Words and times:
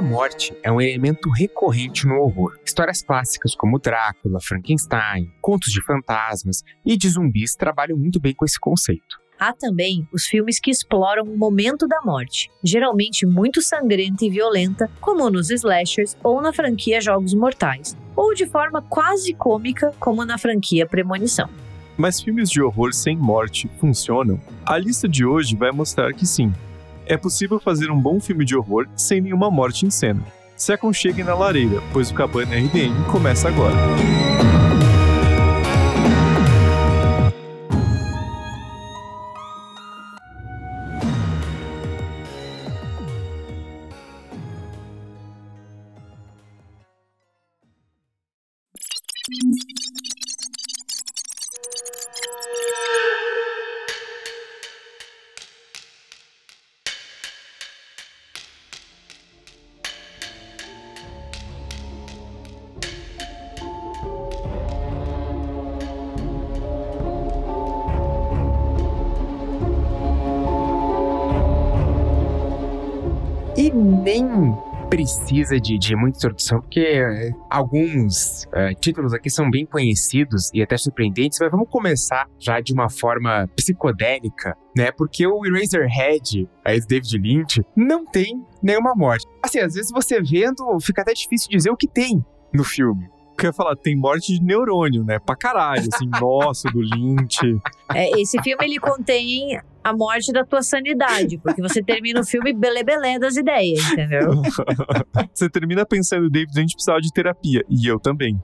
A 0.00 0.02
morte 0.02 0.56
é 0.62 0.72
um 0.72 0.80
elemento 0.80 1.28
recorrente 1.28 2.06
no 2.06 2.14
horror. 2.22 2.56
Histórias 2.64 3.02
clássicas 3.02 3.54
como 3.54 3.78
Drácula, 3.78 4.40
Frankenstein, 4.40 5.30
contos 5.42 5.70
de 5.70 5.84
fantasmas 5.84 6.64
e 6.86 6.96
de 6.96 7.06
zumbis 7.06 7.54
trabalham 7.54 7.98
muito 7.98 8.18
bem 8.18 8.32
com 8.34 8.46
esse 8.46 8.58
conceito. 8.58 9.20
Há 9.38 9.52
também 9.52 10.08
os 10.10 10.24
filmes 10.24 10.58
que 10.58 10.70
exploram 10.70 11.24
o 11.24 11.36
momento 11.36 11.86
da 11.86 12.00
morte, 12.00 12.50
geralmente 12.64 13.26
muito 13.26 13.60
sangrenta 13.60 14.24
e 14.24 14.30
violenta, 14.30 14.90
como 15.02 15.28
nos 15.28 15.50
slashers 15.50 16.16
ou 16.24 16.40
na 16.40 16.50
franquia 16.50 16.98
Jogos 16.98 17.34
Mortais, 17.34 17.94
ou 18.16 18.32
de 18.32 18.46
forma 18.46 18.80
quase 18.80 19.34
cômica, 19.34 19.92
como 20.00 20.24
na 20.24 20.38
franquia 20.38 20.86
Premonição. 20.86 21.50
Mas 21.98 22.22
filmes 22.22 22.48
de 22.48 22.62
horror 22.62 22.94
sem 22.94 23.18
morte 23.18 23.70
funcionam? 23.78 24.40
A 24.64 24.78
lista 24.78 25.06
de 25.06 25.26
hoje 25.26 25.54
vai 25.54 25.70
mostrar 25.70 26.14
que 26.14 26.24
sim 26.24 26.54
é 27.06 27.16
possível 27.16 27.58
fazer 27.58 27.90
um 27.90 28.00
bom 28.00 28.20
filme 28.20 28.44
de 28.44 28.56
horror 28.56 28.86
sem 28.96 29.20
nenhuma 29.20 29.50
morte 29.50 29.86
em 29.86 29.90
cena. 29.90 30.22
Se 30.56 30.72
aconcheguem 30.72 31.24
na 31.24 31.34
lareira, 31.34 31.82
pois 31.92 32.10
o 32.10 32.14
Cabana 32.14 32.54
RDM 32.54 33.04
começa 33.10 33.48
agora. 33.48 34.29
Nem 74.10 74.58
precisa 74.88 75.60
de, 75.60 75.78
de 75.78 75.94
muita 75.94 76.18
introdução, 76.18 76.60
porque 76.60 76.80
é, 76.80 77.30
alguns 77.48 78.44
uh, 78.46 78.74
títulos 78.80 79.14
aqui 79.14 79.30
são 79.30 79.48
bem 79.48 79.64
conhecidos 79.64 80.50
e 80.52 80.60
até 80.60 80.76
surpreendentes, 80.76 81.38
mas 81.40 81.50
vamos 81.50 81.68
começar 81.68 82.26
já 82.36 82.60
de 82.60 82.72
uma 82.72 82.90
forma 82.90 83.48
psicodélica, 83.54 84.56
né? 84.76 84.90
Porque 84.90 85.24
o 85.24 85.46
Eraserhead, 85.46 86.48
aí 86.64 86.80
do 86.80 86.86
David 86.88 87.18
Lynch, 87.18 87.62
não 87.76 88.04
tem 88.04 88.44
nenhuma 88.60 88.94
morte. 88.96 89.24
Assim, 89.40 89.60
às 89.60 89.74
vezes 89.74 89.92
você 89.92 90.20
vendo, 90.20 90.64
fica 90.80 91.02
até 91.02 91.12
difícil 91.12 91.48
dizer 91.48 91.70
o 91.70 91.76
que 91.76 91.86
tem 91.86 92.24
no 92.52 92.64
filme 92.64 93.08
que 93.38 93.46
eu 93.46 93.48
ia 93.48 93.54
falar, 93.54 93.74
tem 93.74 93.96
morte 93.96 94.34
de 94.34 94.42
neurônio, 94.42 95.02
né? 95.02 95.18
Pra 95.18 95.34
caralho, 95.34 95.88
assim, 95.90 96.06
nossa, 96.20 96.70
do 96.70 96.80
Lynch. 96.80 97.40
É, 97.94 98.20
esse 98.20 98.40
filme, 98.42 98.62
ele 98.64 98.78
contém 98.78 99.58
a 99.82 99.92
morte 99.92 100.32
da 100.32 100.44
tua 100.44 100.62
sanidade, 100.62 101.38
porque 101.38 101.60
você 101.60 101.82
termina 101.82 102.20
o 102.20 102.24
filme 102.24 102.52
belê-belê 102.52 103.18
das 103.18 103.36
ideias, 103.36 103.80
entendeu? 103.90 104.30
você 105.32 105.48
termina 105.48 105.84
pensando, 105.86 106.28
David, 106.30 106.56
a 106.56 106.60
gente 106.60 106.74
precisava 106.74 107.00
de 107.00 107.12
terapia. 107.12 107.62
E 107.68 107.86
eu 107.86 107.98
também. 107.98 108.40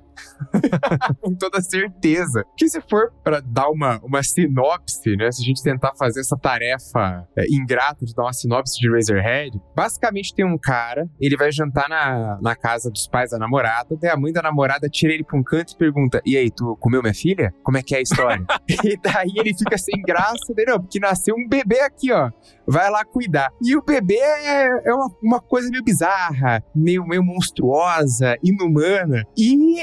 Com 1.20 1.34
toda 1.34 1.60
certeza. 1.60 2.44
Que 2.56 2.68
se 2.68 2.80
for 2.80 3.12
para 3.22 3.40
dar 3.40 3.68
uma, 3.68 3.98
uma 4.02 4.22
sinopse, 4.22 5.16
né? 5.16 5.30
Se 5.30 5.42
a 5.42 5.44
gente 5.44 5.62
tentar 5.62 5.92
fazer 5.98 6.20
essa 6.20 6.36
tarefa 6.36 7.26
é, 7.36 7.44
ingrata 7.50 8.04
de 8.04 8.14
dar 8.14 8.24
uma 8.24 8.32
sinopse 8.32 8.78
de 8.78 8.90
Razorhead, 8.90 9.60
basicamente 9.74 10.34
tem 10.34 10.44
um 10.44 10.58
cara, 10.58 11.08
ele 11.20 11.36
vai 11.36 11.52
jantar 11.52 11.88
na, 11.88 12.38
na 12.40 12.56
casa 12.56 12.90
dos 12.90 13.06
pais 13.06 13.30
da 13.30 13.38
namorada, 13.38 13.96
daí 14.00 14.10
a 14.10 14.16
mãe 14.16 14.32
da 14.32 14.42
namorada 14.42 14.88
tira 14.88 15.12
ele 15.12 15.24
pra 15.24 15.38
um 15.38 15.42
canto 15.42 15.72
e 15.72 15.76
pergunta: 15.76 16.20
E 16.24 16.36
aí, 16.36 16.50
tu 16.50 16.76
comeu 16.80 17.02
minha 17.02 17.14
filha? 17.14 17.52
Como 17.62 17.76
é 17.76 17.82
que 17.82 17.94
é 17.94 17.98
a 17.98 18.02
história? 18.02 18.44
e 18.84 18.96
daí 18.96 19.32
ele 19.36 19.54
fica 19.56 19.76
sem 19.78 20.00
graça, 20.02 20.54
daí 20.54 20.64
não, 20.66 20.80
porque 20.80 20.98
nasceu 20.98 21.25
um 21.34 21.48
bebê 21.48 21.80
aqui, 21.80 22.12
ó. 22.12 22.30
Vai 22.66 22.90
lá 22.90 23.04
cuidar. 23.04 23.50
E 23.62 23.76
o 23.76 23.82
bebê 23.82 24.18
é, 24.18 24.88
é 24.88 24.94
uma, 24.94 25.10
uma 25.22 25.40
coisa 25.40 25.70
meio 25.70 25.82
bizarra, 25.82 26.62
meio, 26.74 27.06
meio 27.06 27.22
monstruosa, 27.22 28.36
inumana. 28.42 29.24
E 29.36 29.80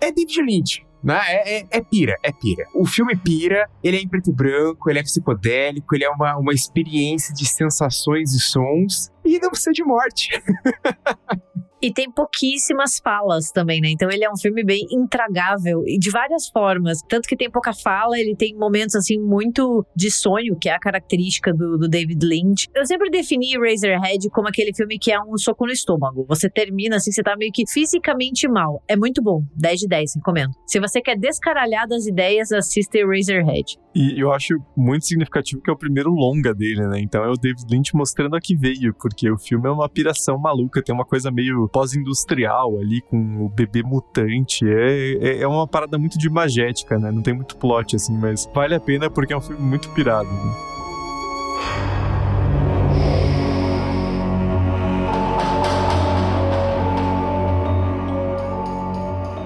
é 0.00 0.12
David 0.12 0.42
Lynch. 0.42 0.86
Né? 1.02 1.20
É, 1.28 1.58
é, 1.58 1.66
é, 1.70 1.80
pira, 1.80 2.16
é 2.22 2.32
pira. 2.32 2.66
O 2.74 2.84
filme 2.84 3.14
pira, 3.14 3.68
ele 3.82 3.96
é 3.96 4.00
em 4.00 4.08
preto 4.08 4.30
e 4.30 4.32
branco, 4.32 4.90
ele 4.90 4.98
é 4.98 5.02
psicodélico, 5.02 5.94
ele 5.94 6.04
é 6.04 6.10
uma, 6.10 6.36
uma 6.36 6.52
experiência 6.52 7.32
de 7.32 7.46
sensações 7.46 8.32
e 8.32 8.40
sons, 8.40 9.12
e 9.24 9.38
não 9.38 9.50
precisa 9.50 9.72
de 9.72 9.84
morte. 9.84 10.30
E 11.80 11.92
tem 11.92 12.10
pouquíssimas 12.10 12.98
falas 12.98 13.50
também, 13.50 13.80
né? 13.80 13.90
Então 13.90 14.10
ele 14.10 14.24
é 14.24 14.30
um 14.30 14.36
filme 14.36 14.64
bem 14.64 14.86
intragável 14.90 15.82
e 15.86 15.98
de 15.98 16.10
várias 16.10 16.48
formas. 16.48 17.00
Tanto 17.08 17.28
que 17.28 17.36
tem 17.36 17.50
pouca 17.50 17.72
fala, 17.72 18.18
ele 18.18 18.34
tem 18.34 18.54
momentos 18.54 18.94
assim 18.94 19.18
muito 19.20 19.84
de 19.94 20.10
sonho, 20.10 20.56
que 20.58 20.68
é 20.68 20.74
a 20.74 20.78
característica 20.78 21.52
do, 21.52 21.76
do 21.76 21.88
David 21.88 22.24
Lynch. 22.24 22.68
Eu 22.74 22.86
sempre 22.86 23.10
defini 23.10 23.58
Razorhead 23.58 24.28
como 24.30 24.48
aquele 24.48 24.74
filme 24.74 24.98
que 24.98 25.12
é 25.12 25.20
um 25.20 25.36
soco 25.36 25.66
no 25.66 25.72
estômago. 25.72 26.24
Você 26.28 26.48
termina 26.48 26.96
assim, 26.96 27.12
você 27.12 27.22
tá 27.22 27.36
meio 27.36 27.52
que 27.52 27.64
fisicamente 27.70 28.48
mal. 28.48 28.82
É 28.88 28.96
muito 28.96 29.22
bom. 29.22 29.42
10 29.56 29.80
de 29.80 29.88
10, 29.88 30.16
recomendo. 30.16 30.52
Se 30.66 30.80
você 30.80 31.00
quer 31.00 31.16
descaralhar 31.18 31.86
das 31.86 32.06
ideias, 32.06 32.52
assista 32.52 32.98
Razorhead. 33.06 33.78
E 33.94 34.20
eu 34.20 34.32
acho 34.32 34.54
muito 34.76 35.06
significativo 35.06 35.62
que 35.62 35.70
é 35.70 35.72
o 35.72 35.76
primeiro 35.76 36.10
longa 36.10 36.54
dele, 36.54 36.86
né? 36.86 37.00
Então 37.00 37.24
é 37.24 37.28
o 37.28 37.34
David 37.34 37.64
Lynch 37.70 37.94
mostrando 37.94 38.36
a 38.36 38.40
que 38.40 38.54
veio, 38.54 38.94
porque 38.94 39.30
o 39.30 39.38
filme 39.38 39.68
é 39.68 39.70
uma 39.70 39.88
piração 39.88 40.38
maluca, 40.38 40.82
tem 40.82 40.94
uma 40.94 41.04
coisa 41.04 41.30
meio 41.30 41.65
pós-industrial 41.68 42.78
ali 42.78 43.00
com 43.00 43.44
o 43.44 43.48
bebê 43.48 43.82
mutante. 43.82 44.64
É, 44.68 45.14
é, 45.14 45.42
é, 45.42 45.48
uma 45.48 45.66
parada 45.66 45.98
muito 45.98 46.18
de 46.18 46.28
magética, 46.28 46.98
né? 46.98 47.10
Não 47.10 47.22
tem 47.22 47.34
muito 47.34 47.56
plot, 47.56 47.96
assim, 47.96 48.16
mas 48.16 48.48
vale 48.54 48.74
a 48.74 48.80
pena 48.80 49.10
porque 49.10 49.32
é 49.32 49.36
um 49.36 49.40
filme 49.40 49.62
muito 49.62 49.88
pirado. 49.90 50.28
Né? 50.28 50.76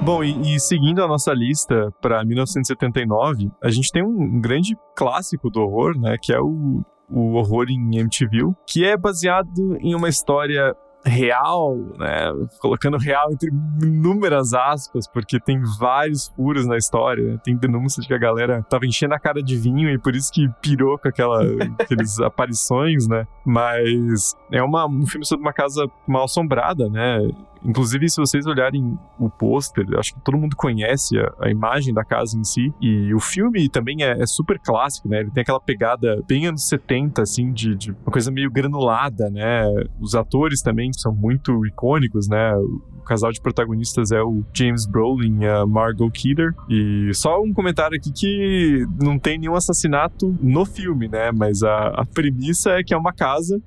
Bom, 0.03 0.25
e, 0.25 0.57
e, 0.57 0.59
seguindo 0.59 1.05
a 1.05 1.07
nossa 1.07 1.33
lista 1.33 1.93
para 2.01 2.25
1979, 2.25 3.51
a 3.63 3.71
gente 3.71 3.93
tem 3.93 4.03
um 4.03 4.41
grande 4.41 4.77
clássico 4.97 5.51
do 5.51 5.61
horror, 5.61 5.97
né? 5.99 6.17
Que 6.21 6.33
é 6.33 6.41
o, 6.41 6.83
o 7.11 7.35
Horror 7.35 7.67
em 7.69 7.99
MTV, 7.99 8.53
que 8.67 8.85
é 8.85 8.97
baseado 8.97 9.77
em 9.81 9.95
uma 9.95 10.09
história 10.09 10.75
real, 11.05 11.77
né? 11.99 12.33
Colocando 12.59 12.99
real 12.99 13.33
entre 13.33 13.51
inúmeras 13.83 14.53
aspas, 14.53 15.07
porque 15.09 15.41
tem 15.41 15.61
vários 15.79 16.29
furos 16.29 16.67
na 16.67 16.77
história. 16.77 17.33
Né? 17.33 17.41
Tem 17.43 17.57
denúncias 17.57 18.05
de 18.05 18.09
que 18.09 18.15
a 18.15 18.19
galera 18.19 18.63
tava 18.69 18.87
enchendo 18.87 19.15
a 19.15 19.19
cara 19.19 19.43
de 19.43 19.57
vinho 19.57 19.89
e 19.91 19.99
por 19.99 20.15
isso 20.15 20.33
que 20.33 20.49
pirou 20.61 20.99
com 20.99 21.09
aquela, 21.09 21.41
aquelas 21.79 22.21
aparições, 22.21 23.07
né? 23.09 23.27
Mas 23.45 24.35
é 24.53 24.63
uma, 24.63 24.87
um 24.87 25.07
filme 25.07 25.25
sobre 25.25 25.45
uma 25.45 25.53
casa 25.53 25.87
mal 26.07 26.25
assombrada, 26.25 26.89
né? 26.89 27.29
Inclusive, 27.65 28.09
se 28.09 28.17
vocês 28.17 28.47
olharem 28.47 28.99
o 29.19 29.29
pôster, 29.29 29.87
acho 29.99 30.15
que 30.15 30.21
todo 30.21 30.39
mundo 30.39 30.57
conhece 30.57 31.19
a, 31.19 31.33
a, 31.41 31.51
imagem 31.51 31.93
da 31.93 32.05
casa 32.05 32.39
em 32.39 32.45
si. 32.45 32.73
E 32.81 33.13
o 33.15 33.21
filme 33.21 33.69
também 33.69 34.03
é, 34.03 34.23
é, 34.23 34.27
super 34.27 34.59
clássico, 34.59 35.09
né? 35.09 35.21
Ele 35.21 35.31
tem 35.31 35.43
aquela 35.43 35.61
pegada 35.61 36.23
bem 36.27 36.47
anos 36.47 36.67
70, 36.69 37.23
assim, 37.23 37.53
de, 37.53 37.75
de, 37.77 37.91
uma 37.91 38.13
coisa 38.13 38.31
meio 38.31 38.51
granulada, 38.51 39.29
né? 39.31 39.65
Os 40.01 40.15
atores 40.15 40.63
também 40.63 40.93
são 40.93 41.15
muito 41.15 41.67
icônicos, 41.67 42.29
né? 42.29 42.55
O 42.57 43.03
casal 43.05 43.33
de 43.33 43.41
protagonistas 43.41 44.13
é 44.13 44.23
o 44.23 44.45
James 44.55 44.87
Brolin 44.87 45.41
e 45.43 45.49
a 45.49 45.67
Margot 45.67 46.11
Kidder. 46.11 46.55
E 46.69 47.11
só 47.13 47.43
um 47.43 47.53
comentário 47.53 47.97
aqui 47.97 48.13
que 48.13 48.87
não 49.03 49.19
tem 49.19 49.39
nenhum 49.39 49.55
assassinato 49.55 50.35
no 50.41 50.65
filme, 50.65 51.09
né? 51.09 51.31
Mas 51.33 51.63
a, 51.63 51.89
a 51.89 52.07
premissa 52.07 52.71
é 52.73 52.83
que 52.83 52.95
é 52.95 52.97
uma 52.97 53.13
casa 53.13 53.61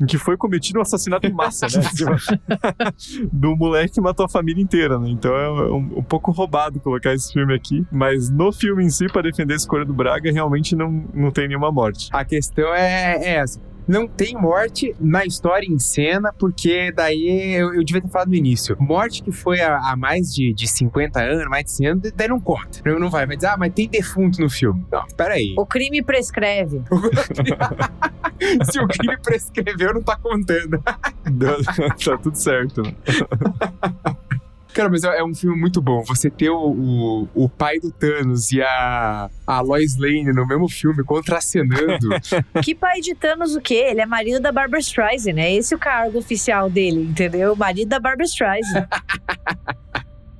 em 0.00 0.06
que 0.06 0.18
foi 0.18 0.36
cometido 0.36 0.78
um 0.78 0.82
assassinato 0.82 1.26
em 1.26 1.32
massa, 1.32 1.66
né? 1.66 1.82
Do 3.38 3.56
moleque 3.56 3.94
que 3.94 4.00
matou 4.00 4.24
a 4.24 4.28
família 4.28 4.62
inteira, 4.62 4.98
né? 4.98 5.10
Então 5.10 5.34
é 5.34 5.70
um, 5.70 5.98
um, 5.98 6.02
pouco 6.02 6.30
roubado 6.30 6.80
colocar 6.80 7.12
esse 7.12 7.32
filme 7.32 7.54
aqui. 7.54 7.84
Mas 7.92 8.30
no 8.30 8.50
filme 8.52 8.84
em 8.84 8.90
si, 8.90 9.06
para 9.06 9.22
defender 9.22 9.52
a 9.52 9.56
escolha 9.56 9.84
do 9.84 9.92
Braga, 9.92 10.32
realmente 10.32 10.74
não, 10.74 11.04
não 11.12 11.30
tem 11.30 11.46
nenhuma 11.46 11.70
morte. 11.70 12.08
A 12.12 12.24
questão 12.24 12.74
é, 12.74 13.16
é 13.16 13.34
essa 13.36 13.60
não 13.86 14.08
tem 14.08 14.34
morte 14.34 14.94
na 15.00 15.24
história 15.24 15.66
em 15.66 15.78
cena, 15.78 16.32
porque 16.32 16.90
daí 16.92 17.54
eu, 17.54 17.74
eu 17.74 17.84
devia 17.84 18.02
ter 18.02 18.08
falado 18.08 18.28
no 18.28 18.34
início. 18.34 18.76
Morte 18.80 19.22
que 19.22 19.30
foi 19.30 19.60
há, 19.60 19.94
mais 19.96 20.34
de, 20.34 20.52
de 20.52 20.66
50 20.66 21.20
anos, 21.20 21.46
mais 21.46 21.64
de 21.64 21.70
100 21.72 21.86
anos, 21.86 22.12
daí 22.14 22.28
não 22.28 22.40
conta. 22.40 22.80
Não, 22.84 22.98
não 22.98 23.10
vai, 23.10 23.26
vai 23.26 23.36
dizer, 23.36 23.48
ah, 23.48 23.56
mas 23.56 23.72
tem 23.72 23.88
defunto 23.88 24.40
no 24.40 24.50
filme. 24.50 24.84
Não, 24.90 25.04
peraí. 25.16 25.54
O 25.56 25.64
crime 25.66 26.02
prescreve. 26.02 26.82
Se 28.70 28.80
o 28.80 28.86
crime 28.86 29.16
prescreveu, 29.18 29.94
não 29.94 30.02
tá 30.02 30.16
contando. 30.16 30.82
tá 32.04 32.18
tudo 32.18 32.36
certo. 32.36 32.82
Cara, 34.76 34.90
mas 34.90 35.04
é, 35.04 35.20
é 35.20 35.24
um 35.24 35.34
filme 35.34 35.58
muito 35.58 35.80
bom. 35.80 36.02
Você 36.02 36.28
ter 36.28 36.50
o, 36.50 36.58
o, 36.58 37.28
o 37.34 37.48
pai 37.48 37.80
do 37.80 37.90
Thanos 37.90 38.52
e 38.52 38.60
a, 38.60 39.30
a 39.46 39.60
Lois 39.62 39.96
Lane 39.96 40.34
no 40.34 40.46
mesmo 40.46 40.68
filme, 40.68 41.02
contracenando. 41.02 42.10
que 42.62 42.74
pai 42.74 43.00
de 43.00 43.14
Thanos 43.14 43.56
o 43.56 43.60
quê? 43.62 43.86
Ele 43.88 44.02
é 44.02 44.06
marido 44.06 44.38
da 44.38 44.52
Barbara 44.52 44.78
Streisand, 44.78 45.32
né? 45.32 45.50
Esse 45.50 45.72
é 45.72 45.76
o 45.78 45.80
cargo 45.80 46.18
oficial 46.18 46.68
dele, 46.68 47.04
entendeu? 47.04 47.56
Marido 47.56 47.88
da 47.88 47.98
Barbara 47.98 48.26
Streisand. 48.26 48.86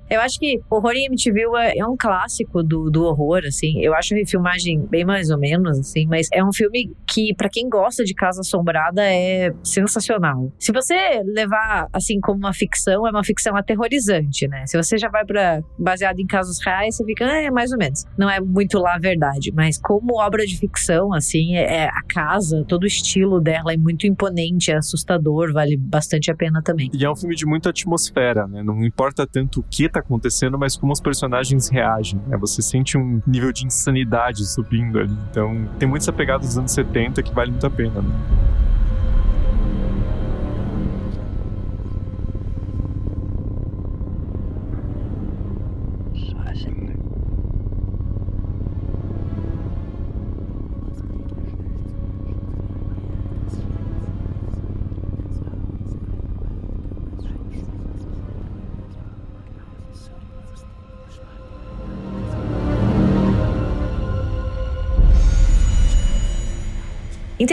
Eu 0.09 0.21
acho 0.21 0.39
que 0.39 0.61
Horror 0.71 0.93
em 0.93 1.07
MTV 1.07 1.43
é, 1.59 1.79
é 1.79 1.87
um 1.87 1.97
clássico 1.97 2.63
do, 2.63 2.91
do 2.91 3.05
horror, 3.05 3.43
assim. 3.47 3.81
Eu 3.81 3.95
acho 3.95 4.15
a 4.15 4.17
refilmagem 4.17 4.81
bem 4.87 5.05
mais 5.05 5.31
ou 5.31 5.39
menos, 5.39 5.79
assim, 5.79 6.07
mas 6.07 6.29
é 6.33 6.45
um 6.45 6.53
filme 6.53 6.93
que, 7.07 7.35
para 7.35 7.49
quem 7.49 7.69
gosta 7.69 8.05
de 8.05 8.15
Casa 8.15 8.41
Assombrada, 8.41 9.03
é 9.03 9.53
sensacional. 9.63 10.53
Se 10.59 10.73
você 10.73 11.23
levar, 11.25 11.89
assim, 11.93 12.21
como 12.21 12.39
uma 12.39 12.53
ficção, 12.53 13.07
é 13.07 13.11
uma 13.11 13.25
ficção 13.25 13.57
aterrorizante, 13.57 14.47
né? 14.49 14.65
Se 14.67 14.77
você 14.77 14.97
já 14.97 15.09
vai 15.09 15.25
para 15.25 15.63
baseado 15.79 16.21
em 16.21 16.27
casos 16.27 16.59
reais, 16.65 16.97
você 16.97 17.05
fica, 17.05 17.27
ah, 17.27 17.43
é 17.43 17.51
mais 17.51 17.73
ou 17.73 17.79
menos. 17.79 18.05
Não 18.17 18.31
é 18.31 18.41
muito 18.41 18.79
lá 18.79 18.95
a 18.95 18.99
verdade, 18.99 19.53
mas 19.53 19.79
como 19.79 20.21
obra 20.21 20.47
de 20.47 20.57
ficção, 20.57 21.13
assim, 21.13 21.57
é, 21.57 21.85
é 21.85 21.85
a 21.87 22.03
casa, 22.09 22.65
todo 22.69 22.85
o 22.85 22.87
estilo 22.87 23.41
dela 23.41 23.73
é 23.73 23.77
muito 23.77 24.07
imponente, 24.07 24.71
é 24.71 24.77
assustador, 24.77 25.53
vale 25.53 25.77
bastante 25.77 26.31
a 26.31 26.35
pena 26.35 26.63
também. 26.63 26.91
E 26.93 27.05
é 27.05 27.11
um 27.11 27.17
filme 27.17 27.35
de 27.35 27.45
muita 27.45 27.71
atmosfera, 27.71 28.47
né? 28.47 28.63
Não 28.63 28.85
importa 28.85 29.27
tanto 29.27 29.61
o 29.61 29.63
que 29.63 29.89
tá 29.97 30.01
acontecendo, 30.01 30.59
mas 30.59 30.77
como 30.77 30.93
os 30.93 31.01
personagens 31.01 31.69
reagem. 31.69 32.21
Né? 32.27 32.37
Você 32.37 32.63
sente 32.63 32.97
um 32.97 33.21
nível 33.27 33.53
de 33.53 33.67
insanidade 33.67 34.47
subindo 34.47 34.99
ali. 34.99 35.17
Então, 35.31 35.69
tem 35.79 35.89
muito 35.89 36.03
essa 36.03 36.13
pegada 36.13 36.41
dos 36.41 36.57
anos 36.57 36.73
70 36.73 37.23
que 37.23 37.35
vale 37.35 37.51
muito 37.51 37.67
a 37.67 37.71
pena. 37.71 38.01
Né? 38.01 38.11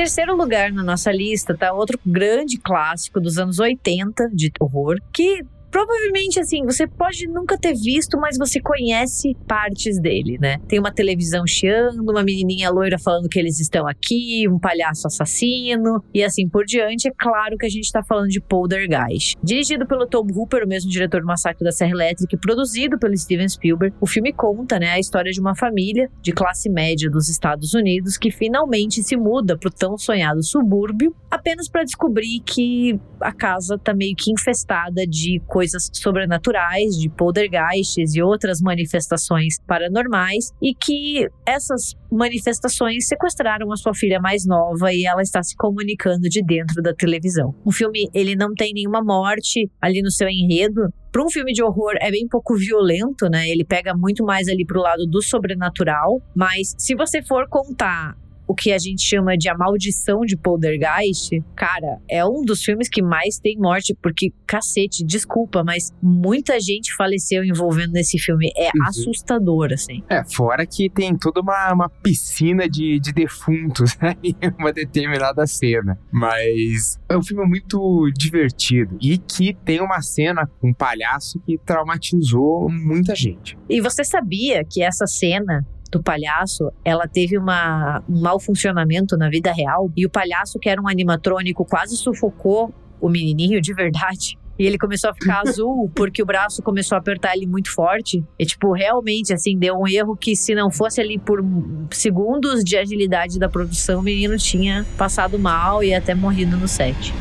Terceiro 0.04 0.36
lugar 0.36 0.70
na 0.70 0.84
nossa 0.84 1.14
lista 1.14 1.54
está 1.54 1.72
outro 1.72 1.98
grande 2.06 2.58
clássico 2.58 3.22
dos 3.22 3.38
anos 3.38 3.58
80 3.58 4.30
de 4.34 4.52
horror, 4.60 4.98
que 5.14 5.46
Provavelmente, 5.74 6.40
assim, 6.40 6.64
você 6.64 6.86
pode 6.86 7.28
nunca 7.28 7.58
ter 7.58 7.74
visto, 7.74 8.16
mas 8.20 8.38
você 8.38 8.62
conhece 8.62 9.36
partes 9.48 10.00
dele, 10.00 10.38
né? 10.40 10.60
Tem 10.68 10.78
uma 10.78 10.92
televisão 10.92 11.48
chiando, 11.48 12.00
uma 12.00 12.22
menininha 12.22 12.70
loira 12.70 13.00
falando 13.00 13.28
que 13.28 13.40
eles 13.40 13.60
estão 13.60 13.88
aqui, 13.88 14.48
um 14.48 14.60
palhaço 14.60 15.08
assassino 15.08 16.04
e 16.14 16.24
assim 16.24 16.48
por 16.48 16.64
diante. 16.64 17.08
É 17.08 17.12
claro 17.18 17.58
que 17.58 17.66
a 17.66 17.70
gente 17.70 17.92
tá 17.92 18.04
falando 18.04 18.28
de 18.28 18.40
Poltergeist. 18.40 19.36
Dirigido 19.44 19.88
pelo 19.88 20.06
Tom 20.06 20.28
Hooper, 20.32 20.64
o 20.64 20.68
mesmo 20.68 20.92
diretor 20.92 21.22
do 21.22 21.26
Massacre 21.26 21.64
da 21.64 21.72
Serra 21.72 21.90
Elétrica, 21.90 22.36
e 22.36 22.40
produzido 22.40 23.00
pelo 23.00 23.18
Steven 23.18 23.50
Spielberg, 23.50 23.96
o 24.00 24.06
filme 24.06 24.32
conta, 24.32 24.78
né, 24.78 24.92
a 24.92 25.00
história 25.00 25.32
de 25.32 25.42
uma 25.42 25.56
família 25.56 26.08
de 26.22 26.32
classe 26.32 26.70
média 26.70 27.10
dos 27.10 27.30
Estados 27.30 27.74
Unidos 27.74 28.16
que 28.16 28.30
finalmente 28.30 29.02
se 29.02 29.18
muda 29.18 29.58
pro 29.58 29.72
tão 29.72 29.98
sonhado 29.98 30.44
subúrbio, 30.44 31.16
apenas 31.32 31.68
para 31.68 31.84
descobrir 31.84 32.42
que 32.46 33.00
a 33.20 33.34
casa 33.34 33.76
tá 33.80 33.92
meio 33.92 34.16
que 34.16 34.32
infestada 34.32 35.08
de 35.08 35.42
coisas 35.48 35.63
coisas 35.64 35.90
sobrenaturais, 35.94 36.98
de 37.00 37.10
poltergeists 37.10 38.16
e 38.16 38.22
outras 38.22 38.60
manifestações 38.60 39.56
paranormais, 39.66 40.52
e 40.62 40.76
que 40.76 41.26
essas 41.46 41.96
manifestações 42.12 43.08
sequestraram 43.08 43.72
a 43.72 43.78
sua 43.78 43.94
filha 43.94 44.20
mais 44.20 44.46
nova 44.46 44.94
e 44.94 45.06
ela 45.06 45.22
está 45.22 45.42
se 45.42 45.56
comunicando 45.56 46.28
de 46.28 46.44
dentro 46.44 46.82
da 46.82 46.94
televisão. 46.94 47.56
O 47.64 47.72
filme 47.72 48.10
ele 48.14 48.36
não 48.36 48.54
tem 48.54 48.74
nenhuma 48.74 49.02
morte 49.02 49.72
ali 49.82 50.02
no 50.02 50.12
seu 50.12 50.28
enredo, 50.28 50.82
para 51.14 51.24
um 51.24 51.30
filme 51.30 51.54
de 51.54 51.64
horror 51.64 51.94
é 52.02 52.10
bem 52.10 52.28
pouco 52.28 52.56
violento, 52.56 53.30
né? 53.30 53.48
Ele 53.48 53.64
pega 53.64 53.94
muito 53.96 54.26
mais 54.26 54.48
ali 54.48 54.66
pro 54.66 54.82
lado 54.82 55.06
do 55.06 55.22
sobrenatural, 55.22 56.20
mas 56.36 56.74
se 56.76 56.96
você 56.96 57.22
for 57.22 57.48
contar 57.48 58.18
o 58.48 58.54
que 58.54 58.72
a 58.72 58.78
gente 58.78 59.02
chama 59.02 59.38
de 59.38 59.50
A 59.50 59.58
Maldição 59.58 60.22
de 60.22 60.38
Poltergeist, 60.38 61.42
cara, 61.56 62.00
é 62.10 62.26
um 62.26 62.44
dos 62.44 62.64
filmes 62.64 62.90
que 62.90 63.02
mais 63.02 63.40
tem 63.40 63.58
morte, 63.58 63.96
porque, 64.02 64.32
cacete, 64.46 65.04
desculpa, 65.04 65.64
mas 65.64 65.92
muita 66.02 66.60
gente 66.60 66.96
faleceu 66.96 67.44
envolvendo 67.44 67.94
nesse 67.94 68.18
filme. 68.18 68.52
É 68.56 68.68
uhum. 68.68 68.88
assustador, 68.88 69.72
assim. 69.74 70.04
É, 70.10 70.24
fora 70.24 70.66
que 70.66 70.90
tem 70.90 71.18
toda 71.18 71.42
uma, 71.42 71.74
uma 71.74 71.90
piscina 71.90 72.68
de, 72.70 73.00
de 73.00 73.14
defuntos 73.14 73.98
né, 74.02 74.16
em 74.24 74.36
uma 74.58 74.72
determinada 74.72 75.46
cena. 75.48 75.98
Mas 76.12 77.00
é 77.10 77.18
um 77.18 77.24
filme 77.24 77.46
muito 77.46 78.10
divertido 78.18 78.98
e 79.02 79.18
que 79.18 79.54
tem 79.66 79.82
uma 79.82 80.02
cena 80.02 80.50
com 80.60 80.70
um 80.70 80.74
palhaço 80.74 81.40
que 81.46 81.58
traumatizou 81.58 82.70
muita 82.70 83.16
gente. 83.16 83.58
E 83.70 83.82
você 83.82 84.04
sabia 84.04 84.64
que 84.64 84.82
essa 84.84 85.08
cena 85.08 85.66
do 85.94 86.04
palhaço, 86.04 86.72
ela 86.84 87.08
teve 87.08 87.38
uma, 87.38 88.04
um 88.10 88.20
mau 88.22 88.40
funcionamento 88.40 89.16
na 89.16 89.30
vida 89.30 89.54
real 89.54 89.92
e 89.96 90.06
o 90.06 90.10
palhaço, 90.10 90.60
que 90.60 90.68
era 90.68 90.82
um 90.82 90.88
animatrônico, 90.88 91.64
quase 91.64 91.96
sufocou 91.96 92.74
o 93.00 93.10
menininho 93.10 93.62
de 93.62 93.74
verdade. 93.74 94.38
E 94.58 94.66
ele 94.66 94.78
começou 94.78 95.10
a 95.10 95.14
ficar 95.14 95.42
azul 95.48 95.92
porque 95.96 96.22
o 96.22 96.26
braço 96.26 96.62
começou 96.62 96.96
a 96.96 97.00
apertar 97.00 97.36
ele 97.36 97.46
muito 97.46 97.72
forte. 97.72 98.24
E, 98.38 98.46
tipo, 98.46 98.72
realmente, 98.72 99.34
assim, 99.34 99.58
deu 99.58 99.76
um 99.76 99.88
erro 99.88 100.16
que 100.16 100.36
se 100.36 100.56
não 100.56 100.72
fosse 100.72 101.00
ali 101.00 101.20
por 101.20 101.44
segundos 101.92 102.64
de 102.64 102.78
agilidade 102.78 103.40
da 103.40 103.50
produção, 103.50 104.00
o 104.00 104.04
menino 104.04 104.38
tinha 104.38 104.86
passado 104.98 105.38
mal 105.38 105.84
e 105.84 105.94
até 105.94 106.16
morrido 106.16 106.58
no 106.58 106.68
set. 106.68 107.14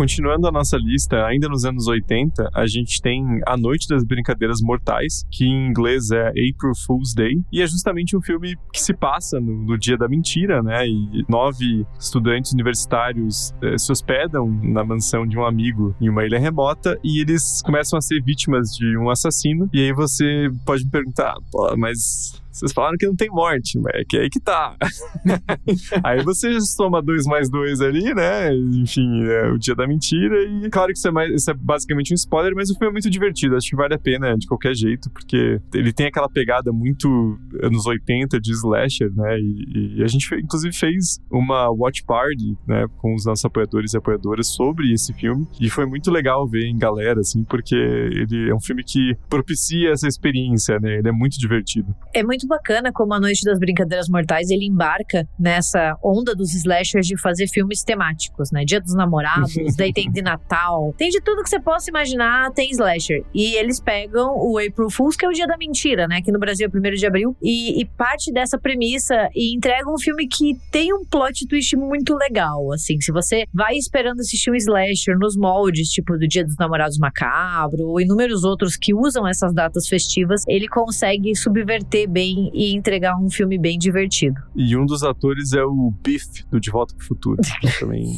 Continuando 0.00 0.46
a 0.46 0.50
nossa 0.50 0.78
lista, 0.78 1.26
ainda 1.26 1.46
nos 1.46 1.66
anos 1.66 1.86
80, 1.86 2.48
a 2.54 2.66
gente 2.66 3.02
tem 3.02 3.22
A 3.46 3.54
Noite 3.54 3.86
das 3.86 4.02
Brincadeiras 4.02 4.62
Mortais, 4.62 5.26
que 5.30 5.44
em 5.44 5.66
inglês 5.68 6.10
é 6.10 6.28
April 6.28 6.74
Fool's 6.86 7.12
Day, 7.12 7.42
e 7.52 7.60
é 7.60 7.66
justamente 7.66 8.16
um 8.16 8.22
filme 8.22 8.56
que 8.72 8.80
se 8.80 8.94
passa 8.94 9.38
no, 9.38 9.54
no 9.62 9.78
dia 9.78 9.98
da 9.98 10.08
mentira, 10.08 10.62
né? 10.62 10.88
E 10.88 11.22
nove 11.28 11.84
estudantes 11.98 12.50
universitários 12.54 13.52
eh, 13.62 13.76
se 13.76 13.92
hospedam 13.92 14.48
na 14.62 14.82
mansão 14.82 15.26
de 15.26 15.36
um 15.36 15.44
amigo 15.44 15.94
em 16.00 16.08
uma 16.08 16.24
ilha 16.24 16.38
remota 16.38 16.98
e 17.04 17.20
eles 17.20 17.60
começam 17.60 17.98
a 17.98 18.00
ser 18.00 18.22
vítimas 18.22 18.70
de 18.70 18.96
um 18.96 19.10
assassino. 19.10 19.68
E 19.70 19.80
aí 19.80 19.92
você 19.92 20.50
pode 20.64 20.82
me 20.82 20.90
perguntar, 20.90 21.34
mas 21.76 22.40
vocês 22.50 22.72
falaram 22.72 22.96
que 22.98 23.06
não 23.06 23.14
tem 23.14 23.28
morte, 23.30 23.78
mas 23.78 23.94
é 23.94 24.04
que 24.04 24.18
aí 24.18 24.28
que 24.28 24.40
tá. 24.40 24.76
aí 26.02 26.22
você 26.24 26.60
soma 26.60 27.00
dois 27.02 27.24
mais 27.26 27.48
dois 27.48 27.80
ali, 27.80 28.12
né? 28.14 28.54
Enfim, 28.54 29.24
é 29.24 29.48
o 29.50 29.58
dia 29.58 29.74
da 29.74 29.86
mentira. 29.86 30.42
E 30.42 30.68
claro 30.68 30.92
que 30.92 30.98
isso 30.98 31.08
é, 31.08 31.10
mais, 31.10 31.32
isso 31.32 31.50
é 31.50 31.54
basicamente 31.54 32.12
um 32.12 32.16
spoiler, 32.16 32.54
mas 32.54 32.70
o 32.70 32.74
filme 32.74 32.88
é 32.88 32.92
muito 32.92 33.08
divertido. 33.08 33.56
Acho 33.56 33.70
que 33.70 33.76
vale 33.76 33.94
a 33.94 33.98
pena 33.98 34.36
de 34.36 34.46
qualquer 34.46 34.74
jeito, 34.74 35.10
porque 35.10 35.60
ele 35.74 35.92
tem 35.92 36.06
aquela 36.06 36.28
pegada 36.28 36.72
muito 36.72 37.38
anos 37.62 37.86
80 37.86 38.40
de 38.40 38.52
slasher, 38.52 39.10
né? 39.14 39.38
E, 39.38 39.98
e 39.98 40.02
a 40.02 40.06
gente, 40.06 40.32
inclusive, 40.34 40.74
fez 40.74 41.20
uma 41.30 41.70
watch 41.70 42.02
party, 42.04 42.56
né? 42.66 42.86
Com 42.98 43.14
os 43.14 43.24
nossos 43.24 43.44
apoiadores 43.44 43.94
e 43.94 43.96
apoiadoras 43.96 44.48
sobre 44.48 44.92
esse 44.92 45.12
filme. 45.12 45.46
E 45.60 45.70
foi 45.70 45.86
muito 45.86 46.10
legal 46.10 46.48
ver 46.48 46.66
em 46.66 46.76
galera, 46.76 47.20
assim, 47.20 47.44
porque 47.44 47.74
ele 47.74 48.50
é 48.50 48.54
um 48.54 48.60
filme 48.60 48.82
que 48.82 49.16
propicia 49.28 49.90
essa 49.90 50.08
experiência, 50.08 50.78
né? 50.80 50.98
Ele 50.98 51.08
é 51.08 51.12
muito 51.12 51.38
divertido. 51.38 51.94
É 52.14 52.22
muito 52.22 52.39
muito 52.40 52.46
bacana 52.46 52.90
como 52.92 53.12
A 53.12 53.20
Noite 53.20 53.44
das 53.44 53.58
Brincadeiras 53.58 54.08
Mortais 54.08 54.50
ele 54.50 54.64
embarca 54.64 55.28
nessa 55.38 55.96
onda 56.02 56.34
dos 56.34 56.54
slashers 56.54 57.06
de 57.06 57.20
fazer 57.20 57.46
filmes 57.48 57.82
temáticos, 57.82 58.50
né? 58.50 58.64
Dia 58.64 58.80
dos 58.80 58.94
Namorados, 58.94 59.52
daí 59.76 59.92
tem 59.92 60.10
de 60.10 60.22
Natal, 60.22 60.94
tem 60.96 61.10
de 61.10 61.20
tudo 61.20 61.42
que 61.42 61.50
você 61.50 61.60
possa 61.60 61.90
imaginar, 61.90 62.50
tem 62.52 62.70
slasher. 62.70 63.24
E 63.34 63.56
eles 63.56 63.80
pegam 63.80 64.34
o 64.36 64.58
April 64.58 64.88
Fools, 64.90 65.16
que 65.16 65.26
é 65.26 65.28
o 65.28 65.32
dia 65.32 65.46
da 65.46 65.58
mentira, 65.58 66.08
né? 66.08 66.22
Que 66.22 66.32
no 66.32 66.38
Brasil 66.38 66.66
é 66.72 66.78
1 66.78 66.94
de 66.94 67.06
abril, 67.06 67.36
e, 67.42 67.80
e 67.80 67.84
parte 67.84 68.32
dessa 68.32 68.58
premissa 68.58 69.28
e 69.34 69.54
entregam 69.54 69.94
um 69.94 69.98
filme 69.98 70.26
que 70.26 70.54
tem 70.70 70.94
um 70.94 71.04
plot 71.04 71.46
twist 71.46 71.76
muito 71.76 72.14
legal, 72.14 72.72
assim. 72.72 72.98
Se 73.00 73.12
você 73.12 73.44
vai 73.52 73.74
esperando 73.74 74.20
assistir 74.20 74.50
um 74.50 74.54
slasher 74.54 75.18
nos 75.18 75.36
moldes, 75.36 75.88
tipo 75.88 76.16
do 76.16 76.26
Dia 76.26 76.44
dos 76.44 76.56
Namorados 76.56 76.98
Macabro, 76.98 77.88
ou 77.88 78.00
inúmeros 78.00 78.44
outros 78.44 78.76
que 78.76 78.94
usam 78.94 79.26
essas 79.26 79.52
datas 79.52 79.86
festivas, 79.88 80.42
ele 80.48 80.68
consegue 80.68 81.34
subverter 81.34 82.08
bem 82.08 82.29
e 82.52 82.74
entregar 82.74 83.16
um 83.16 83.30
filme 83.30 83.58
bem 83.58 83.78
divertido. 83.78 84.40
E 84.54 84.76
um 84.76 84.84
dos 84.84 85.02
atores 85.02 85.52
é 85.52 85.62
o 85.62 85.92
Biff, 86.02 86.44
do 86.50 86.60
De 86.60 86.70
Volta 86.70 86.94
pro 86.94 87.06
Futuro. 87.06 87.40
também. 87.78 88.04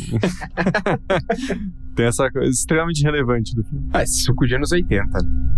Tem 1.95 2.07
essa 2.07 2.31
coisa 2.31 2.51
extremamente 2.51 3.03
relevante 3.03 3.55
do 3.55 3.63
filme. 3.65 3.89
Ah, 3.93 4.03
esse 4.03 4.23
suco 4.23 4.47
de 4.47 4.55
anos 4.55 4.73
80. 4.73 5.53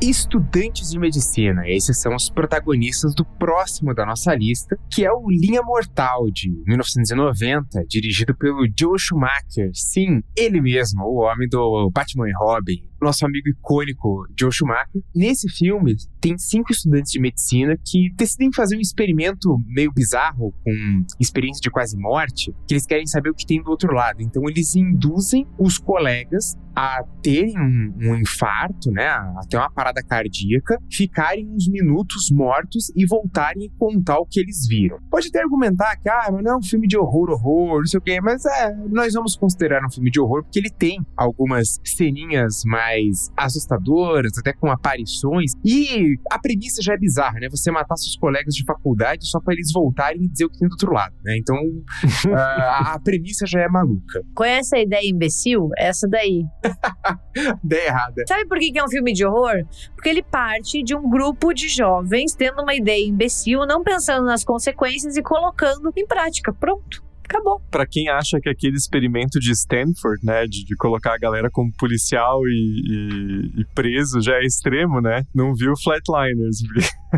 estudantes 0.00 0.90
de 0.90 0.98
medicina. 0.98 1.62
Esses 1.66 1.98
são 2.00 2.14
os 2.14 2.28
protagonistas 2.28 3.14
do 3.14 3.24
próximo 3.24 3.94
da 3.94 4.04
nossa 4.04 4.34
lista, 4.34 4.78
que 4.90 5.04
é 5.04 5.12
o 5.12 5.30
Linha 5.30 5.62
Mortal 5.62 6.30
de 6.30 6.50
1990, 6.66 7.84
dirigido 7.86 8.34
pelo 8.34 8.66
Joe 8.78 8.98
Schumacher. 8.98 9.70
Sim, 9.72 10.22
ele 10.36 10.60
mesmo, 10.60 11.04
o 11.04 11.22
homem 11.22 11.48
do 11.48 11.90
Batman 11.90 12.28
e 12.28 12.32
Robin, 12.32 12.84
nosso 13.04 13.24
amigo 13.24 13.48
icônico 13.48 14.26
Joe 14.38 14.52
Schumacher. 14.52 15.02
Nesse 15.14 15.48
filme, 15.48 15.96
tem 16.20 16.36
cinco 16.38 16.72
estudantes 16.72 17.12
de 17.12 17.20
medicina 17.20 17.76
que 17.84 18.10
decidem 18.16 18.52
fazer 18.52 18.76
um 18.76 18.80
experimento 18.80 19.58
meio 19.66 19.92
bizarro, 19.92 20.52
com 20.64 21.04
experiência 21.20 21.60
de 21.60 21.70
quase 21.70 21.96
morte, 21.96 22.52
que 22.66 22.74
eles 22.74 22.86
querem 22.86 23.06
saber 23.06 23.30
o 23.30 23.34
que 23.34 23.46
tem 23.46 23.62
do 23.62 23.70
outro 23.70 23.92
lado. 23.92 24.22
Então, 24.22 24.42
eles 24.48 24.74
induzem 24.74 25.46
os 25.58 25.78
colegas 25.78 26.56
a 26.74 27.04
terem 27.22 27.56
um, 27.56 27.94
um 28.00 28.16
infarto, 28.16 28.90
né, 28.90 29.06
até 29.38 29.56
uma 29.56 29.70
parada 29.70 30.02
cardíaca, 30.02 30.78
ficarem 30.90 31.48
uns 31.48 31.68
minutos 31.68 32.30
mortos 32.32 32.90
e 32.96 33.06
voltarem 33.06 33.68
a 33.68 33.78
contar 33.78 34.18
o 34.18 34.26
que 34.26 34.40
eles 34.40 34.66
viram. 34.66 34.98
Pode 35.10 35.28
até 35.28 35.40
argumentar 35.40 35.96
que, 35.96 36.08
ah, 36.08 36.28
mas 36.32 36.42
não 36.42 36.52
é 36.52 36.56
um 36.56 36.62
filme 36.62 36.88
de 36.88 36.96
horror, 36.96 37.30
horror, 37.30 37.78
não 37.78 37.86
sei 37.86 37.98
o 37.98 38.02
quê, 38.02 38.20
mas 38.20 38.44
é, 38.44 38.74
nós 38.90 39.14
vamos 39.14 39.36
considerar 39.36 39.84
um 39.86 39.90
filme 39.90 40.10
de 40.10 40.20
horror 40.20 40.42
porque 40.42 40.58
ele 40.58 40.70
tem 40.70 41.00
algumas 41.16 41.80
ceninhas 41.84 42.62
mais 42.94 43.32
assustadoras, 43.36 44.32
até 44.38 44.52
com 44.52 44.70
aparições, 44.70 45.52
e 45.64 46.16
a 46.30 46.38
premissa 46.38 46.80
já 46.82 46.94
é 46.94 46.96
bizarra, 46.96 47.40
né, 47.40 47.48
você 47.48 47.70
matar 47.70 47.96
seus 47.96 48.16
colegas 48.16 48.54
de 48.54 48.64
faculdade 48.64 49.26
só 49.26 49.40
para 49.40 49.54
eles 49.54 49.72
voltarem 49.72 50.22
e 50.22 50.28
dizer 50.28 50.44
o 50.44 50.50
que 50.50 50.58
tem 50.58 50.68
do 50.68 50.72
outro 50.72 50.92
lado, 50.92 51.14
né, 51.24 51.36
então 51.36 51.56
a, 52.34 52.94
a 52.94 53.00
premissa 53.00 53.46
já 53.46 53.60
é 53.60 53.68
maluca. 53.68 54.22
Conhece 54.34 54.76
a 54.76 54.82
ideia 54.82 55.08
imbecil? 55.08 55.68
Essa 55.76 56.08
daí. 56.08 56.44
ideia 57.64 57.88
errada. 57.88 58.24
Sabe 58.28 58.46
por 58.46 58.58
que 58.58 58.78
é 58.78 58.84
um 58.84 58.88
filme 58.88 59.12
de 59.12 59.24
horror? 59.24 59.64
Porque 59.94 60.08
ele 60.08 60.22
parte 60.22 60.82
de 60.82 60.94
um 60.94 61.08
grupo 61.08 61.52
de 61.52 61.68
jovens 61.68 62.34
tendo 62.34 62.62
uma 62.62 62.74
ideia 62.74 63.06
imbecil, 63.06 63.66
não 63.66 63.82
pensando 63.82 64.24
nas 64.24 64.44
consequências 64.44 65.16
e 65.16 65.22
colocando 65.22 65.92
em 65.96 66.06
prática. 66.06 66.52
Pronto. 66.52 67.02
Acabou. 67.24 67.60
Para 67.70 67.86
quem 67.86 68.08
acha 68.08 68.38
que 68.40 68.48
aquele 68.48 68.76
experimento 68.76 69.40
de 69.40 69.50
Stanford, 69.52 70.24
né, 70.24 70.46
de, 70.46 70.64
de 70.64 70.76
colocar 70.76 71.14
a 71.14 71.18
galera 71.18 71.50
como 71.50 71.72
policial 71.78 72.40
e, 72.46 72.82
e, 72.86 73.60
e, 73.60 73.64
preso 73.74 74.20
já 74.20 74.34
é 74.34 74.44
extremo, 74.44 75.00
né? 75.00 75.22
Não 75.34 75.54
viu 75.54 75.72
Flatliners. 75.82 76.58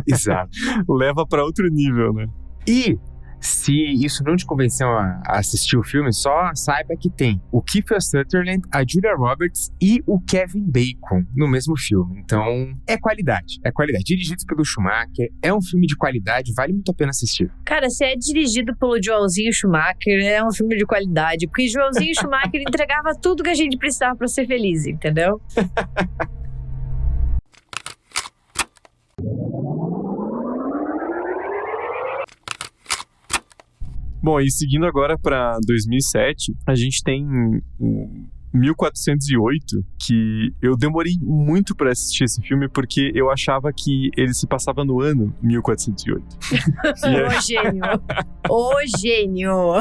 Exato. 0.06 0.50
Leva 0.88 1.26
para 1.26 1.44
outro 1.44 1.68
nível, 1.68 2.12
né? 2.12 2.26
E 2.66 2.96
se 3.40 3.72
isso 3.72 4.22
não 4.24 4.36
te 4.36 4.44
convenceu 4.44 4.88
a, 4.88 5.20
assistir 5.26 5.76
o 5.76 5.82
filme, 5.82 6.12
só 6.12 6.50
saiba 6.54 6.94
que 6.96 7.10
tem 7.10 7.40
o 7.52 7.62
Kiefer 7.62 8.00
Sutherland, 8.00 8.62
a 8.72 8.82
Julia 8.86 9.14
Roberts 9.16 9.70
e 9.80 10.02
o 10.06 10.20
Kevin 10.20 10.64
Bacon 10.70 11.24
no 11.34 11.48
mesmo 11.48 11.76
filme. 11.76 12.20
Então, 12.20 12.74
é 12.86 12.96
qualidade. 12.96 13.58
É 13.64 13.70
qualidade. 13.70 14.04
Dirigido 14.04 14.44
pelo 14.46 14.64
Schumacher, 14.64 15.30
é 15.42 15.52
um 15.52 15.62
filme 15.62 15.86
de 15.86 15.96
qualidade, 15.96 16.52
vale 16.54 16.72
muito 16.72 16.90
a 16.90 16.94
pena 16.94 17.10
assistir. 17.10 17.50
Cara, 17.64 17.88
se 17.90 18.04
é 18.04 18.14
dirigido 18.16 18.76
pelo 18.76 19.00
Joelzinho 19.02 19.52
Schumacher, 19.52 20.24
é 20.24 20.44
um 20.44 20.52
filme 20.52 20.76
de 20.76 20.84
qualidade, 20.84 21.46
porque 21.46 21.68
Joelzinho 21.68 22.14
Schumacher 22.18 22.60
entregava 22.60 23.12
tudo 23.20 23.42
que 23.42 23.50
a 23.50 23.54
gente 23.54 23.76
precisava 23.76 24.16
para 24.16 24.28
ser 24.28 24.46
feliz, 24.46 24.86
entendeu? 24.86 25.40
Bom, 34.26 34.40
e 34.40 34.50
seguindo 34.50 34.84
agora 34.86 35.16
para 35.16 35.56
2007, 35.64 36.52
a 36.66 36.74
gente 36.74 37.00
tem 37.00 37.24
o 37.78 38.10
1408, 38.52 39.84
que 39.96 40.52
eu 40.60 40.76
demorei 40.76 41.12
muito 41.22 41.76
para 41.76 41.92
assistir 41.92 42.24
esse 42.24 42.42
filme 42.42 42.68
porque 42.68 43.12
eu 43.14 43.30
achava 43.30 43.72
que 43.72 44.10
ele 44.16 44.34
se 44.34 44.44
passava 44.48 44.84
no 44.84 45.00
ano 45.00 45.32
1408. 45.40 46.24
é... 47.04 47.28
O 47.28 47.40
gênio! 47.40 47.84
O 48.50 48.98
gênio! 48.98 49.80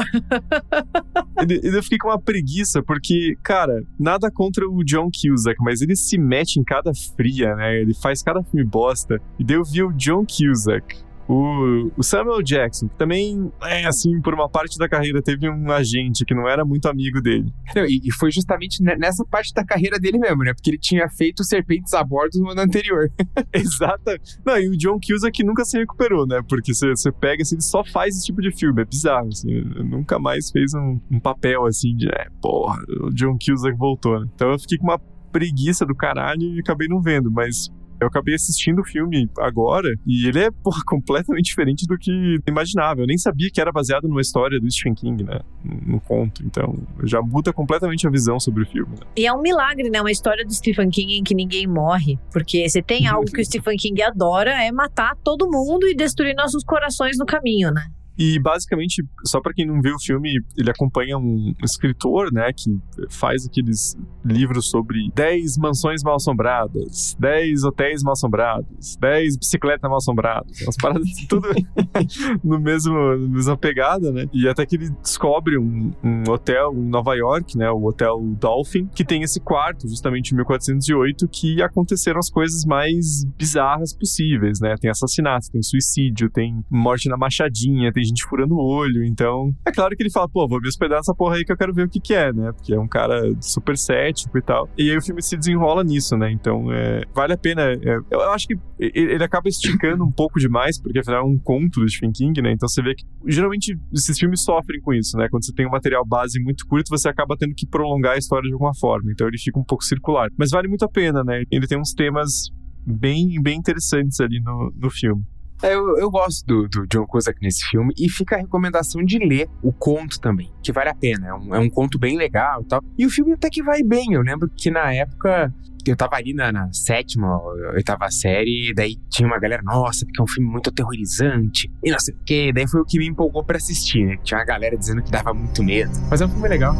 e 1.50 1.66
eu 1.66 1.82
fiquei 1.82 1.98
com 1.98 2.06
uma 2.06 2.20
preguiça 2.20 2.80
porque, 2.84 3.36
cara, 3.42 3.82
nada 3.98 4.30
contra 4.30 4.64
o 4.64 4.84
John 4.84 5.08
Cusack, 5.10 5.56
mas 5.60 5.80
ele 5.80 5.96
se 5.96 6.16
mete 6.16 6.60
em 6.60 6.62
cada 6.62 6.92
fria, 7.16 7.56
né? 7.56 7.80
Ele 7.80 7.94
faz 7.94 8.22
cada 8.22 8.44
filme 8.44 8.64
bosta. 8.64 9.20
E 9.40 9.44
daí 9.44 9.56
eu 9.56 9.64
vi 9.64 9.82
o 9.82 9.92
John 9.92 10.24
Cusack 10.24 11.04
o, 11.28 11.90
o, 11.96 12.02
Samuel 12.02 12.42
Jackson, 12.42 12.88
que 12.88 12.96
também, 12.96 13.50
é, 13.62 13.86
assim, 13.86 14.20
por 14.20 14.32
uma 14.34 14.48
parte 14.48 14.78
da 14.78 14.88
carreira, 14.88 15.20
teve 15.20 15.48
um 15.48 15.70
agente 15.72 16.24
que 16.24 16.34
não 16.34 16.48
era 16.48 16.64
muito 16.64 16.88
amigo 16.88 17.20
dele. 17.20 17.52
E, 17.88 18.08
e, 18.08 18.12
foi 18.12 18.30
justamente 18.30 18.82
nessa 18.82 19.24
parte 19.24 19.52
da 19.52 19.64
carreira 19.64 19.98
dele 19.98 20.18
mesmo, 20.18 20.44
né? 20.44 20.54
Porque 20.54 20.70
ele 20.70 20.78
tinha 20.78 21.08
feito 21.08 21.42
Serpentes 21.42 21.92
a 21.94 22.04
Bordo 22.04 22.38
no 22.38 22.50
ano 22.50 22.60
anterior. 22.60 23.10
Exato. 23.52 24.12
Não, 24.44 24.58
e 24.58 24.68
o 24.68 24.76
John 24.76 24.98
Cusack 25.00 25.42
nunca 25.42 25.64
se 25.64 25.78
recuperou, 25.78 26.26
né? 26.26 26.40
Porque 26.48 26.72
você 26.72 27.10
pega, 27.12 27.42
assim, 27.42 27.56
ele 27.56 27.62
só 27.62 27.84
faz 27.84 28.16
esse 28.16 28.26
tipo 28.26 28.40
de 28.40 28.50
filme. 28.50 28.82
É 28.82 28.84
bizarro, 28.84 29.28
assim. 29.28 29.60
Nunca 29.84 30.18
mais 30.18 30.50
fez 30.50 30.74
um, 30.74 31.00
um 31.10 31.18
papel, 31.18 31.66
assim, 31.66 31.96
de, 31.96 32.08
é, 32.08 32.28
porra, 32.40 32.78
o 33.02 33.10
John 33.10 33.36
Cusack 33.38 33.76
voltou, 33.76 34.20
né? 34.20 34.28
Então 34.34 34.52
eu 34.52 34.58
fiquei 34.58 34.78
com 34.78 34.84
uma 34.84 35.00
preguiça 35.36 35.84
do 35.84 35.94
caralho 35.94 36.42
e 36.42 36.60
acabei 36.60 36.88
não 36.88 37.02
vendo, 37.02 37.30
mas 37.30 37.70
eu 38.00 38.08
acabei 38.08 38.34
assistindo 38.34 38.80
o 38.80 38.84
filme 38.84 39.28
agora 39.38 39.88
e 40.06 40.26
ele 40.26 40.40
é, 40.40 40.50
porra, 40.50 40.82
completamente 40.86 41.46
diferente 41.46 41.86
do 41.86 41.98
que 41.98 42.38
imaginava. 42.46 43.00
Eu 43.00 43.06
nem 43.06 43.18
sabia 43.18 43.50
que 43.50 43.60
era 43.60 43.72
baseado 43.72 44.08
numa 44.08 44.20
história 44.20 44.60
do 44.60 44.70
Stephen 44.70 44.94
King, 44.94 45.24
né? 45.24 45.40
No 45.64 46.00
conto. 46.00 46.42
Então, 46.44 46.78
já 47.04 47.20
muda 47.20 47.52
completamente 47.52 48.06
a 48.06 48.10
visão 48.10 48.38
sobre 48.38 48.62
o 48.62 48.66
filme. 48.66 48.92
Né? 48.92 49.06
E 49.16 49.26
é 49.26 49.32
um 49.32 49.40
milagre, 49.40 49.90
né? 49.90 50.00
Uma 50.00 50.10
história 50.10 50.44
do 50.44 50.52
Stephen 50.52 50.90
King 50.90 51.14
em 51.14 51.24
que 51.24 51.34
ninguém 51.34 51.66
morre. 51.66 52.18
Porque 52.32 52.68
se 52.68 52.82
tem 52.82 53.06
algo 53.06 53.30
que 53.30 53.40
o 53.40 53.44
Stephen 53.44 53.76
King 53.76 54.02
adora 54.02 54.62
é 54.62 54.70
matar 54.70 55.16
todo 55.24 55.50
mundo 55.50 55.86
e 55.86 55.94
destruir 55.94 56.34
nossos 56.34 56.64
corações 56.64 57.18
no 57.18 57.26
caminho, 57.26 57.70
né? 57.72 57.86
E 58.18 58.38
basicamente, 58.38 59.04
só 59.24 59.40
para 59.40 59.52
quem 59.52 59.66
não 59.66 59.80
viu 59.80 59.94
o 59.94 60.00
filme, 60.00 60.40
ele 60.56 60.70
acompanha 60.70 61.18
um 61.18 61.54
escritor, 61.62 62.32
né, 62.32 62.50
que 62.52 62.78
faz 63.10 63.46
aqueles 63.46 63.96
livros 64.24 64.70
sobre 64.70 65.10
10 65.14 65.58
mansões 65.58 66.02
mal 66.02 66.16
assombradas, 66.16 67.16
10 67.18 67.64
hotéis 67.64 68.02
mal 68.02 68.12
assombrados, 68.12 68.96
10 68.96 69.36
bicicletas 69.36 69.88
mal 69.88 69.98
assombradas, 69.98 70.60
umas 70.62 70.76
paradas 70.76 71.08
tudo 71.28 71.48
no 72.42 72.58
mesmo, 72.58 72.94
na 72.94 73.28
mesma 73.28 73.56
pegada, 73.56 74.10
né? 74.10 74.26
E 74.32 74.48
até 74.48 74.64
que 74.64 74.76
ele 74.76 74.90
descobre 75.02 75.58
um, 75.58 75.92
um, 76.02 76.22
hotel 76.30 76.72
em 76.74 76.88
Nova 76.88 77.14
York, 77.14 77.56
né, 77.56 77.70
o 77.70 77.84
Hotel 77.84 78.18
Dolphin, 78.40 78.86
que 78.94 79.04
tem 79.04 79.22
esse 79.22 79.40
quarto, 79.40 79.88
justamente 79.88 80.32
em 80.32 80.36
1408, 80.36 81.28
que 81.28 81.62
aconteceram 81.62 82.18
as 82.18 82.30
coisas 82.30 82.64
mais 82.64 83.24
bizarras 83.36 83.94
possíveis, 83.94 84.60
né? 84.60 84.74
Tem 84.80 84.90
assassinatos, 84.90 85.48
tem 85.48 85.62
suicídio, 85.62 86.30
tem 86.30 86.64
morte 86.70 87.08
na 87.08 87.16
machadinha, 87.16 87.92
tem 87.92 88.05
gente 88.06 88.24
furando 88.24 88.54
o 88.54 88.62
olho. 88.62 89.04
Então, 89.04 89.54
é 89.66 89.72
claro 89.72 89.96
que 89.96 90.02
ele 90.02 90.10
fala, 90.10 90.28
pô, 90.28 90.46
vou 90.48 90.60
me 90.60 90.68
hospedar 90.68 90.98
nessa 90.98 91.14
porra 91.14 91.36
aí 91.36 91.44
que 91.44 91.52
eu 91.52 91.56
quero 91.56 91.74
ver 91.74 91.86
o 91.86 91.88
que 91.88 92.00
que 92.00 92.14
é, 92.14 92.32
né? 92.32 92.52
Porque 92.52 92.74
é 92.74 92.80
um 92.80 92.88
cara 92.88 93.20
super 93.40 93.76
cético 93.76 94.38
e 94.38 94.42
tal. 94.42 94.68
E 94.76 94.90
aí 94.90 94.96
o 94.96 95.02
filme 95.02 95.22
se 95.22 95.36
desenrola 95.36 95.82
nisso, 95.84 96.16
né? 96.16 96.30
Então, 96.30 96.72
é, 96.72 97.02
vale 97.14 97.32
a 97.32 97.38
pena. 97.38 97.62
É, 97.72 97.98
eu 98.10 98.20
acho 98.32 98.46
que 98.46 98.56
ele 98.78 99.22
acaba 99.22 99.48
esticando 99.48 100.04
um 100.04 100.10
pouco 100.10 100.38
demais, 100.38 100.80
porque 100.80 100.98
afinal 100.98 101.22
é 101.22 101.24
um 101.24 101.38
conto 101.38 101.80
do 101.80 101.88
Stephen 101.88 102.12
King, 102.12 102.42
né? 102.42 102.52
Então 102.52 102.68
você 102.68 102.82
vê 102.82 102.94
que 102.94 103.04
geralmente 103.26 103.78
esses 103.92 104.18
filmes 104.18 104.42
sofrem 104.42 104.80
com 104.80 104.92
isso, 104.92 105.16
né? 105.16 105.28
Quando 105.30 105.44
você 105.44 105.52
tem 105.52 105.66
um 105.66 105.70
material 105.70 106.04
base 106.06 106.40
muito 106.40 106.66
curto, 106.66 106.88
você 106.88 107.08
acaba 107.08 107.36
tendo 107.36 107.54
que 107.54 107.66
prolongar 107.66 108.14
a 108.14 108.18
história 108.18 108.46
de 108.46 108.52
alguma 108.52 108.74
forma. 108.74 109.10
Então 109.10 109.26
ele 109.26 109.38
fica 109.38 109.58
um 109.58 109.64
pouco 109.64 109.84
circular. 109.84 110.28
Mas 110.38 110.50
vale 110.50 110.68
muito 110.68 110.84
a 110.84 110.88
pena, 110.88 111.22
né? 111.24 111.42
Ele 111.50 111.66
tem 111.66 111.78
uns 111.78 111.92
temas 111.92 112.50
bem, 112.86 113.40
bem 113.42 113.58
interessantes 113.58 114.20
ali 114.20 114.40
no, 114.40 114.72
no 114.76 114.90
filme. 114.90 115.22
É, 115.62 115.74
eu, 115.74 115.98
eu 115.98 116.10
gosto 116.10 116.44
do, 116.46 116.68
do 116.68 116.86
John 116.86 117.06
Cusack 117.06 117.40
nesse 117.40 117.64
filme 117.68 117.92
e 117.98 118.08
fica 118.08 118.36
a 118.36 118.38
recomendação 118.38 119.02
de 119.02 119.18
ler 119.18 119.48
o 119.62 119.72
conto 119.72 120.20
também, 120.20 120.52
que 120.62 120.72
vale 120.72 120.90
a 120.90 120.94
pena. 120.94 121.28
É 121.28 121.34
um, 121.34 121.54
é 121.54 121.58
um 121.58 121.70
conto 121.70 121.98
bem 121.98 122.16
legal 122.16 122.62
e 122.62 122.64
tal. 122.66 122.82
E 122.98 123.06
o 123.06 123.10
filme 123.10 123.32
até 123.32 123.48
que 123.48 123.62
vai 123.62 123.82
bem. 123.82 124.12
Eu 124.12 124.22
lembro 124.22 124.50
que 124.54 124.70
na 124.70 124.92
época 124.92 125.52
eu 125.86 125.96
tava 125.96 126.16
ali 126.16 126.34
na, 126.34 126.50
na 126.50 126.72
sétima, 126.72 127.40
oitava 127.74 128.10
série, 128.10 128.72
daí 128.74 128.96
tinha 129.08 129.26
uma 129.26 129.38
galera, 129.38 129.62
nossa, 129.62 130.04
porque 130.04 130.20
é 130.20 130.24
um 130.24 130.26
filme 130.26 130.50
muito 130.50 130.68
aterrorizante, 130.70 131.70
e 131.82 131.90
não 131.90 131.98
sei 131.98 132.14
o 132.14 132.18
quê. 132.24 132.52
Daí 132.52 132.68
foi 132.68 132.80
o 132.80 132.84
que 132.84 132.98
me 132.98 133.06
empolgou 133.06 133.44
para 133.44 133.56
assistir, 133.56 134.04
né? 134.04 134.16
Tinha 134.22 134.38
uma 134.38 134.44
galera 134.44 134.76
dizendo 134.76 135.02
que 135.02 135.10
dava 135.10 135.32
muito 135.32 135.62
medo. 135.62 135.92
Mas 136.10 136.20
é 136.20 136.26
um 136.26 136.28
filme 136.28 136.48
legal. 136.48 136.74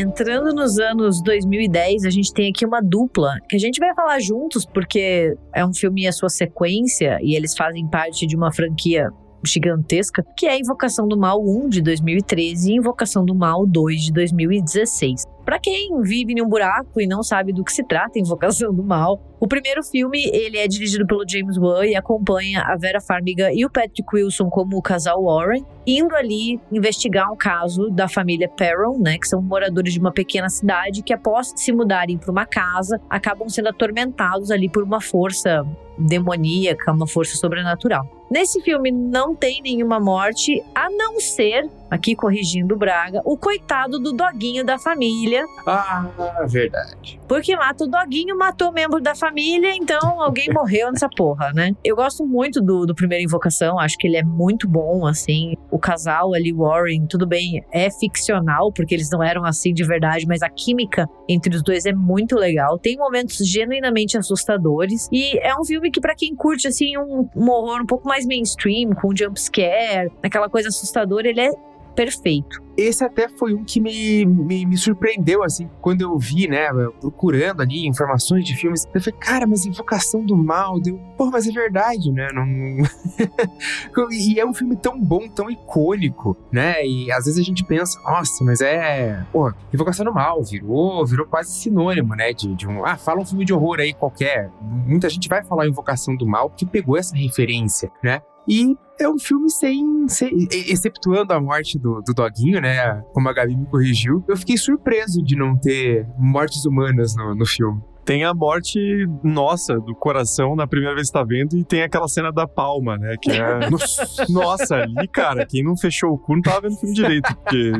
Entrando 0.00 0.54
nos 0.54 0.78
anos 0.78 1.22
2010, 1.22 2.04
a 2.04 2.10
gente 2.10 2.32
tem 2.32 2.50
aqui 2.50 2.64
uma 2.64 2.80
dupla 2.80 3.36
que 3.48 3.56
a 3.56 3.58
gente 3.58 3.78
vai 3.78 3.94
falar 3.94 4.18
juntos 4.20 4.64
porque 4.64 5.34
é 5.54 5.64
um 5.64 5.72
filme 5.74 6.02
e 6.02 6.06
a 6.06 6.12
sua 6.12 6.28
sequência 6.28 7.18
e 7.22 7.36
eles 7.36 7.56
fazem 7.56 7.86
parte 7.88 8.26
de 8.26 8.36
uma 8.36 8.52
franquia 8.52 9.10
gigantesca, 9.44 10.22
que 10.36 10.46
é 10.46 10.58
Invocação 10.58 11.08
do 11.08 11.16
Mal 11.16 11.40
1 11.40 11.68
de 11.68 11.82
2013 11.82 12.72
e 12.72 12.76
Invocação 12.76 13.24
do 13.24 13.34
Mal 13.34 13.66
2 13.66 14.02
de 14.02 14.12
2016. 14.12 15.24
Para 15.44 15.58
quem 15.58 16.00
vive 16.02 16.34
em 16.34 16.42
um 16.42 16.48
buraco 16.48 17.00
e 17.00 17.06
não 17.06 17.22
sabe 17.22 17.52
do 17.52 17.64
que 17.64 17.72
se 17.72 17.82
trata 17.84 18.18
Invocação 18.18 18.74
do 18.74 18.82
Mal, 18.82 19.20
o 19.40 19.48
primeiro 19.48 19.82
filme 19.82 20.22
ele 20.32 20.58
é 20.58 20.68
dirigido 20.68 21.06
pelo 21.06 21.24
James 21.26 21.56
Wan 21.56 21.86
e 21.86 21.96
acompanha 21.96 22.62
a 22.62 22.76
Vera 22.76 23.00
Farmiga 23.00 23.50
e 23.52 23.64
o 23.64 23.70
Patrick 23.70 24.14
Wilson 24.14 24.50
como 24.50 24.76
o 24.76 24.82
casal 24.82 25.24
Warren, 25.24 25.64
indo 25.86 26.14
ali 26.14 26.60
investigar 26.70 27.32
um 27.32 27.36
caso 27.36 27.88
da 27.88 28.06
família 28.06 28.48
Perron, 28.48 28.98
né, 28.98 29.16
que 29.16 29.26
são 29.26 29.40
moradores 29.40 29.94
de 29.94 29.98
uma 29.98 30.12
pequena 30.12 30.50
cidade 30.50 31.02
que 31.02 31.14
após 31.14 31.54
se 31.56 31.72
mudarem 31.72 32.18
para 32.18 32.30
uma 32.30 32.44
casa, 32.44 33.00
acabam 33.08 33.48
sendo 33.48 33.68
atormentados 33.68 34.50
ali 34.50 34.68
por 34.68 34.82
uma 34.82 35.00
força 35.00 35.64
demoníaca, 35.98 36.92
uma 36.92 37.06
força 37.06 37.36
sobrenatural. 37.36 38.20
Nesse 38.30 38.60
filme 38.62 38.92
não 38.92 39.34
tem 39.34 39.60
nenhuma 39.60 39.98
morte, 39.98 40.62
a 40.72 40.88
não 40.88 41.18
ser 41.18 41.68
aqui 41.90 42.14
corrigindo 42.14 42.76
o 42.76 42.78
Braga, 42.78 43.20
o 43.24 43.36
coitado 43.36 43.98
do 43.98 44.12
doguinho 44.12 44.64
da 44.64 44.78
família. 44.78 45.44
Ah, 45.66 46.06
verdade. 46.46 47.20
Porque 47.26 47.56
mata 47.56 47.84
o 47.84 47.88
doguinho, 47.88 48.38
matou 48.38 48.70
membro 48.70 49.00
da 49.00 49.16
família, 49.16 49.29
então 49.36 50.20
alguém 50.20 50.48
morreu 50.52 50.90
nessa 50.90 51.08
porra, 51.08 51.52
né? 51.52 51.72
Eu 51.84 51.96
gosto 51.96 52.26
muito 52.26 52.60
do, 52.60 52.86
do 52.86 52.94
primeiro 52.94 53.24
Invocação, 53.24 53.78
acho 53.78 53.96
que 53.96 54.06
ele 54.06 54.16
é 54.16 54.22
muito 54.22 54.68
bom, 54.68 55.06
assim. 55.06 55.54
O 55.70 55.78
casal 55.78 56.34
ali, 56.34 56.52
Warren, 56.52 57.06
tudo 57.06 57.26
bem, 57.26 57.64
é 57.72 57.90
ficcional, 57.90 58.72
porque 58.72 58.94
eles 58.94 59.10
não 59.10 59.22
eram 59.22 59.44
assim 59.44 59.72
de 59.72 59.84
verdade, 59.84 60.26
mas 60.26 60.42
a 60.42 60.48
química 60.48 61.08
entre 61.28 61.54
os 61.54 61.62
dois 61.62 61.86
é 61.86 61.92
muito 61.92 62.36
legal. 62.36 62.78
Tem 62.78 62.96
momentos 62.96 63.36
genuinamente 63.46 64.16
assustadores. 64.16 65.08
E 65.12 65.38
é 65.38 65.54
um 65.56 65.64
filme 65.64 65.90
que, 65.90 66.00
para 66.00 66.14
quem 66.14 66.34
curte, 66.34 66.68
assim, 66.68 66.96
um, 66.96 67.28
um 67.36 67.50
horror 67.50 67.82
um 67.82 67.86
pouco 67.86 68.08
mais 68.08 68.26
mainstream, 68.26 68.90
com 68.90 69.14
jump 69.14 69.40
scare, 69.40 70.10
aquela 70.22 70.48
coisa 70.48 70.68
assustadora, 70.68 71.28
ele 71.28 71.40
é 71.40 71.50
perfeito. 71.94 72.62
Esse 72.76 73.04
até 73.04 73.28
foi 73.28 73.52
um 73.52 73.62
que 73.62 73.78
me, 73.80 74.24
me, 74.24 74.64
me, 74.64 74.76
surpreendeu, 74.76 75.42
assim, 75.42 75.68
quando 75.82 76.00
eu 76.00 76.16
vi, 76.16 76.48
né, 76.48 76.68
procurando 77.00 77.60
ali 77.60 77.86
informações 77.86 78.44
de 78.44 78.56
filmes. 78.56 78.86
Eu 78.94 79.00
falei, 79.02 79.18
cara, 79.18 79.46
mas 79.46 79.66
Invocação 79.66 80.24
do 80.24 80.34
Mal, 80.34 80.80
deu. 80.80 80.98
Pô, 81.16 81.26
mas 81.30 81.46
é 81.46 81.52
verdade, 81.52 82.10
né? 82.10 82.28
Não... 82.32 82.46
e 84.10 84.40
é 84.40 84.46
um 84.46 84.54
filme 84.54 84.76
tão 84.76 84.98
bom, 84.98 85.28
tão 85.28 85.50
icônico, 85.50 86.36
né? 86.50 86.82
E 86.86 87.12
às 87.12 87.26
vezes 87.26 87.38
a 87.38 87.44
gente 87.44 87.64
pensa, 87.64 88.00
nossa, 88.00 88.42
mas 88.44 88.62
é. 88.62 89.26
Pô, 89.30 89.52
Invocação 89.74 90.06
do 90.06 90.14
Mal 90.14 90.42
virou, 90.42 91.04
virou 91.04 91.26
quase 91.26 91.52
sinônimo, 91.52 92.14
né? 92.14 92.32
De, 92.32 92.54
de 92.54 92.66
um. 92.66 92.86
Ah, 92.86 92.96
fala 92.96 93.20
um 93.20 93.26
filme 93.26 93.44
de 93.44 93.52
horror 93.52 93.78
aí 93.80 93.92
qualquer. 93.92 94.50
Muita 94.60 95.08
gente 95.10 95.28
vai 95.28 95.42
falar 95.42 95.68
Invocação 95.68 96.16
do 96.16 96.26
Mal 96.26 96.48
porque 96.48 96.64
pegou 96.64 96.96
essa 96.96 97.14
referência, 97.14 97.90
né? 98.02 98.22
E 98.48 98.76
é 98.98 99.08
um 99.08 99.18
filme 99.18 99.50
sem, 99.50 100.08
sem. 100.08 100.48
Exceptuando 100.50 101.32
a 101.32 101.40
morte 101.40 101.78
do, 101.78 102.00
do 102.02 102.12
doguinho, 102.12 102.60
né? 102.60 103.02
Como 103.12 103.28
a 103.28 103.32
Gabi 103.32 103.56
me 103.56 103.66
corrigiu, 103.66 104.24
eu 104.28 104.36
fiquei 104.36 104.56
surpreso 104.56 105.22
de 105.22 105.36
não 105.36 105.56
ter 105.56 106.06
mortes 106.18 106.64
humanas 106.64 107.16
no, 107.16 107.34
no 107.34 107.46
filme. 107.46 107.80
Tem 108.04 108.24
a 108.24 108.34
morte 108.34 109.06
nossa, 109.22 109.78
do 109.78 109.94
coração, 109.94 110.56
na 110.56 110.66
primeira 110.66 110.94
vez 110.94 111.08
que 111.08 111.12
tá 111.12 111.22
vendo, 111.22 111.56
e 111.56 111.64
tem 111.64 111.82
aquela 111.82 112.08
cena 112.08 112.32
da 112.32 112.46
palma, 112.46 112.96
né? 112.96 113.14
Que 113.20 113.30
é. 113.30 113.60
nossa, 114.28 114.76
ali, 114.76 115.06
cara, 115.08 115.46
quem 115.46 115.62
não 115.62 115.76
fechou 115.76 116.12
o 116.12 116.18
cu 116.18 116.34
não 116.34 116.42
tava 116.42 116.62
vendo 116.62 116.72
o 116.72 116.76
filme 116.76 116.94
direito, 116.94 117.34
porque 117.36 117.72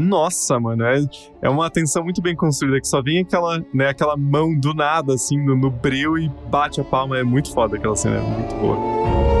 nossa, 0.00 0.58
mano, 0.58 0.84
é, 0.84 0.98
é 1.42 1.48
uma 1.48 1.66
atenção 1.66 2.02
muito 2.02 2.20
bem 2.20 2.34
construída, 2.34 2.80
que 2.80 2.88
só 2.88 3.00
vem 3.00 3.20
aquela, 3.20 3.64
né, 3.72 3.88
aquela 3.88 4.16
mão 4.16 4.58
do 4.58 4.74
nada, 4.74 5.14
assim, 5.14 5.38
no, 5.38 5.54
no 5.54 5.70
breu 5.70 6.18
e 6.18 6.28
bate 6.50 6.80
a 6.80 6.84
palma. 6.84 7.18
É 7.18 7.22
muito 7.22 7.52
foda 7.52 7.76
aquela 7.76 7.94
cena, 7.94 8.16
é 8.16 8.20
muito 8.20 8.54
boa. 8.56 9.35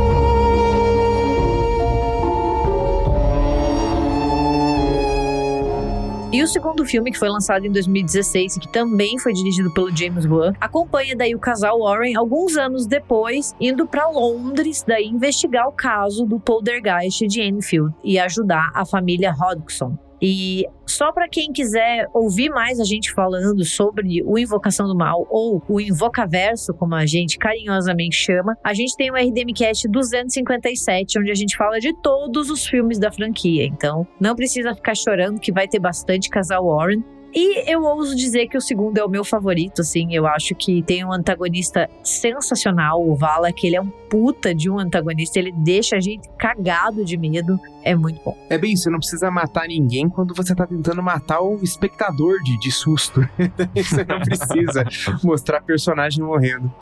E 6.36 6.42
o 6.42 6.46
segundo 6.46 6.84
filme, 6.84 7.10
que 7.10 7.18
foi 7.18 7.30
lançado 7.30 7.64
em 7.64 7.72
2016 7.72 8.56
e 8.56 8.60
que 8.60 8.68
também 8.68 9.18
foi 9.18 9.32
dirigido 9.32 9.72
pelo 9.72 9.96
James 9.96 10.26
Wan, 10.26 10.52
acompanha 10.60 11.16
daí 11.16 11.34
o 11.34 11.38
casal 11.38 11.80
Warren 11.80 12.14
alguns 12.14 12.58
anos 12.58 12.86
depois, 12.86 13.54
indo 13.58 13.86
para 13.86 14.06
Londres, 14.06 14.84
daí 14.86 15.06
investigar 15.06 15.66
o 15.66 15.72
caso 15.72 16.26
do 16.26 16.38
poltergeist 16.38 17.26
de 17.26 17.40
Enfield 17.40 17.94
e 18.04 18.18
ajudar 18.18 18.70
a 18.74 18.84
família 18.84 19.32
Hodgson. 19.32 19.96
E 20.20 20.64
só 20.86 21.12
para 21.12 21.28
quem 21.28 21.52
quiser 21.52 22.08
ouvir 22.14 22.48
mais 22.48 22.80
a 22.80 22.84
gente 22.84 23.12
falando 23.12 23.64
sobre 23.64 24.22
o 24.24 24.38
Invocação 24.38 24.86
do 24.86 24.96
Mal 24.96 25.26
ou 25.30 25.62
o 25.68 25.80
Invocaverso, 25.80 26.72
como 26.74 26.94
a 26.94 27.04
gente 27.04 27.38
carinhosamente 27.38 28.16
chama, 28.16 28.56
a 28.64 28.72
gente 28.72 28.96
tem 28.96 29.10
o 29.10 29.14
RDMcast 29.14 29.88
257, 29.88 31.18
onde 31.18 31.30
a 31.30 31.34
gente 31.34 31.56
fala 31.56 31.78
de 31.78 31.92
todos 32.00 32.50
os 32.50 32.66
filmes 32.66 32.98
da 32.98 33.12
franquia. 33.12 33.64
Então, 33.64 34.06
não 34.20 34.34
precisa 34.34 34.74
ficar 34.74 34.94
chorando 34.94 35.40
que 35.40 35.52
vai 35.52 35.68
ter 35.68 35.78
bastante 35.78 36.30
casal 36.30 36.66
Warren. 36.66 37.04
E 37.36 37.70
eu 37.70 37.82
ouso 37.82 38.16
dizer 38.16 38.46
que 38.46 38.56
o 38.56 38.60
segundo 38.62 38.96
é 38.96 39.04
o 39.04 39.10
meu 39.10 39.22
favorito, 39.22 39.82
assim. 39.82 40.14
Eu 40.14 40.26
acho 40.26 40.54
que 40.54 40.82
tem 40.82 41.04
um 41.04 41.12
antagonista 41.12 41.86
sensacional, 42.02 43.06
o 43.06 43.14
Vala, 43.14 43.52
que 43.52 43.66
ele 43.66 43.76
é 43.76 43.80
um 43.80 43.90
puta 43.90 44.54
de 44.54 44.70
um 44.70 44.78
antagonista. 44.78 45.38
Ele 45.38 45.52
deixa 45.52 45.96
a 45.96 46.00
gente 46.00 46.26
cagado 46.38 47.04
de 47.04 47.18
medo. 47.18 47.60
É 47.82 47.94
muito 47.94 48.22
bom. 48.24 48.34
É 48.48 48.56
bem, 48.56 48.74
você 48.74 48.88
não 48.88 48.98
precisa 48.98 49.30
matar 49.30 49.68
ninguém 49.68 50.08
quando 50.08 50.32
você 50.32 50.54
tá 50.54 50.66
tentando 50.66 51.02
matar 51.02 51.42
o 51.42 51.56
espectador 51.62 52.42
de, 52.42 52.58
de 52.58 52.72
susto. 52.72 53.20
você 53.76 54.02
não 54.02 54.20
precisa 54.20 54.86
mostrar 55.22 55.60
personagem 55.60 56.24
morrendo. 56.24 56.72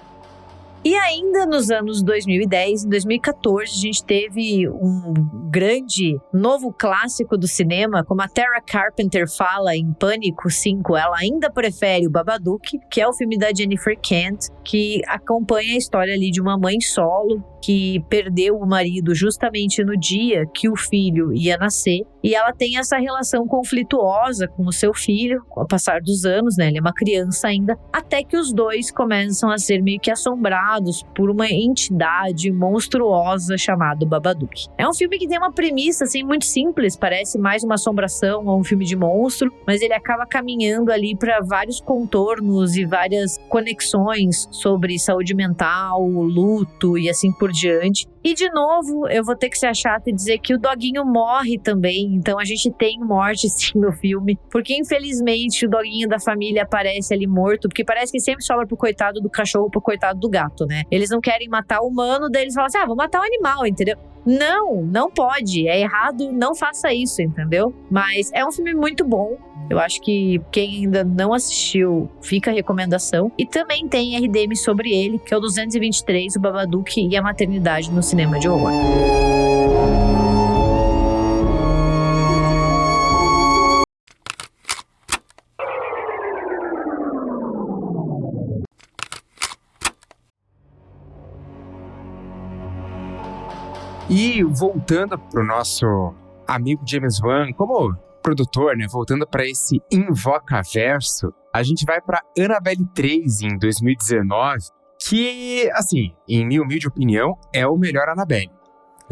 E 0.85 0.95
ainda 0.97 1.47
nos 1.47 1.71
anos 1.71 2.03
2010 2.03 2.85
e 2.85 2.89
2014, 2.91 3.73
a 3.73 3.81
gente 3.81 4.05
teve 4.05 4.69
um 4.69 5.15
grande 5.51 6.21
novo 6.31 6.75
clássico 6.75 7.39
do 7.39 7.49
cinema, 7.49 8.05
como 8.05 8.21
a 8.21 8.29
Tara 8.29 8.61
Carpenter 8.61 9.27
fala 9.27 9.75
em 9.75 9.95
Pânico 9.95 10.51
5, 10.51 10.95
ela 10.95 11.17
ainda 11.17 11.51
prefere 11.51 12.07
o 12.07 12.11
Babadook, 12.11 12.79
que 12.91 13.01
é 13.01 13.09
o 13.09 13.15
filme 13.15 13.39
da 13.39 13.49
Jennifer 13.55 13.99
Kent, 13.99 14.49
que 14.63 15.01
acompanha 15.07 15.73
a 15.73 15.79
história 15.79 16.13
ali 16.13 16.31
de 16.31 16.43
uma 16.43 16.59
mãe 16.59 16.79
solo 16.83 17.43
que 17.65 18.05
perdeu 18.11 18.57
o 18.59 18.67
marido 18.67 19.15
justamente 19.15 19.83
no 19.83 19.97
dia 19.97 20.45
que 20.55 20.69
o 20.69 20.77
filho 20.77 21.33
ia 21.33 21.57
nascer. 21.57 22.03
E 22.23 22.35
ela 22.35 22.53
tem 22.53 22.79
essa 22.79 22.99
relação 22.99 23.47
conflituosa 23.47 24.47
com 24.47 24.67
o 24.67 24.73
seu 24.73 24.93
filho, 24.93 25.43
com 25.49 25.63
o 25.63 25.67
passar 25.67 26.01
dos 26.03 26.27
anos, 26.27 26.57
né? 26.59 26.69
Ele 26.69 26.79
é 26.79 26.81
uma 26.81 26.93
criança 26.93 27.49
ainda, 27.49 27.79
até 27.91 28.23
que 28.23 28.37
os 28.37 28.53
dois 28.53 28.91
começam 28.91 29.51
a 29.51 29.57
ser 29.57 29.83
meio 29.83 29.99
que 29.99 30.11
assombrados 30.11 31.03
por 31.15 31.31
uma 31.31 31.49
entidade 31.49 32.53
monstruosa 32.53 33.57
chamada 33.57 34.07
Babadook. 34.07 34.67
É 34.77 34.87
um 34.87 34.93
filme 34.93 35.19
que 35.19 35.29
tem 35.29 35.39
uma 35.39 35.53
premissa 35.53 36.05
assim 36.05 36.23
muito 36.23 36.45
simples, 36.45 36.97
parece 36.97 37.39
mais 37.39 37.63
uma 37.63 37.75
assombração 37.75 38.47
ou 38.47 38.61
um 38.61 38.65
filme 38.65 38.85
de 38.85 38.97
monstro, 38.97 39.51
mas 39.67 39.81
ele 39.81 39.95
acaba 39.95 40.27
caminhando 40.27 40.93
ali 40.93 41.17
para 41.17 41.41
vários 41.41 41.81
contornos 41.81 42.77
e 42.77 42.85
várias 42.85 43.39
conexões 43.49 44.49
sobre 44.51 44.99
saúde 44.99 45.35
mental, 45.35 46.07
luto 46.07 46.99
e 46.99 47.09
assim 47.09 47.33
por 47.33 47.54
diante. 47.55 48.07
E 48.23 48.35
de 48.35 48.51
novo, 48.51 49.09
eu 49.09 49.23
vou 49.25 49.37
ter 49.37 49.49
que 49.49 49.59
ser 49.59 49.75
chata 49.75 50.11
e 50.11 50.13
dizer 50.13 50.39
que 50.39 50.55
o 50.55 50.59
doguinho 50.59 51.05
morre 51.05 51.59
também. 51.59 52.15
Então 52.15 52.39
a 52.39 52.45
gente 52.45 52.71
tem 52.73 52.99
morte 52.99 53.49
sim 53.51 53.79
no 53.79 53.93
filme. 53.93 54.39
Porque 54.51 54.75
infelizmente 54.77 55.67
o 55.67 55.71
doguinho 55.71 56.09
da 56.09 56.19
família 56.19 56.63
aparece 56.63 57.15
ali 57.15 57.27
morto. 57.27 57.69
Porque 57.69 57.85
parece 57.85 58.13
que 58.13 58.21
sempre 58.21 58.45
sobra 58.45 58.67
pro 58.67 58.77
coitado 58.77 59.21
do 59.21 59.31
cachorro, 59.31 59.71
pro 59.71 59.81
coitado 59.81 60.19
do 60.19 60.29
gato, 60.29 60.67
né? 60.67 60.83
Eles 60.91 61.11
não 61.11 61.21
querem 61.21 61.49
matar 61.49 61.81
o 61.81 61.89
humano, 61.89 62.29
daí 62.31 62.43
eles 62.43 62.55
falam 62.55 62.67
assim: 62.67 62.79
ah, 62.79 62.87
vou 62.87 62.97
matar 62.97 63.21
o 63.21 63.25
animal, 63.25 63.67
entendeu? 63.67 63.97
Não, 64.27 64.83
não 64.83 65.11
pode. 65.11 65.69
É 65.69 65.81
errado, 65.81 66.33
não 66.33 66.55
faça 66.55 66.93
isso, 66.93 67.21
entendeu? 67.21 67.75
Mas 67.91 68.31
é 68.33 68.45
um 68.45 68.51
filme 68.51 68.75
muito 68.75 69.05
bom. 69.05 69.37
Eu 69.69 69.79
acho 69.79 70.01
que 70.03 70.41
quem 70.53 70.85
ainda 70.85 71.03
não 71.03 71.33
assistiu, 71.33 72.11
fica 72.21 72.51
a 72.51 72.55
recomendação. 72.55 73.33
E 73.39 73.47
também 73.47 73.89
tem 73.89 74.17
RDM 74.17 74.55
sobre 74.55 74.93
ele, 74.93 75.19
que 75.19 75.33
é 75.33 75.37
o 75.37 75.41
223, 75.41 76.37
o 76.37 76.41
Babadook 76.41 77.01
e 77.01 77.17
a 77.17 77.23
maternidade 77.23 77.91
no 77.91 78.03
cinema 78.03 78.39
de 78.39 78.49
horror. 78.49 78.73
E 94.11 94.43
voltando 94.45 95.19
pro 95.19 95.43
nosso 95.43 96.15
amigo 96.47 96.83
James 96.87 97.21
Wan, 97.23 97.51
como 97.55 97.97
produtor, 98.25 98.75
né, 98.75 98.87
voltando 98.91 99.27
para 99.27 99.45
esse 99.45 99.83
Invocaverso, 99.93 101.33
a 101.53 101.63
gente 101.63 101.85
vai 101.85 102.01
para 102.01 102.23
Annabelle 102.39 102.87
3 102.95 103.43
em 103.43 103.59
2019, 103.59 104.59
que, 104.99 105.71
assim, 105.75 106.15
em 106.27 106.47
minha 106.47 106.63
humilde 106.63 106.89
opinião, 106.89 107.39
é 107.53 107.67
o 107.67 107.77
melhor 107.77 108.09
Annabelle. 108.09 108.51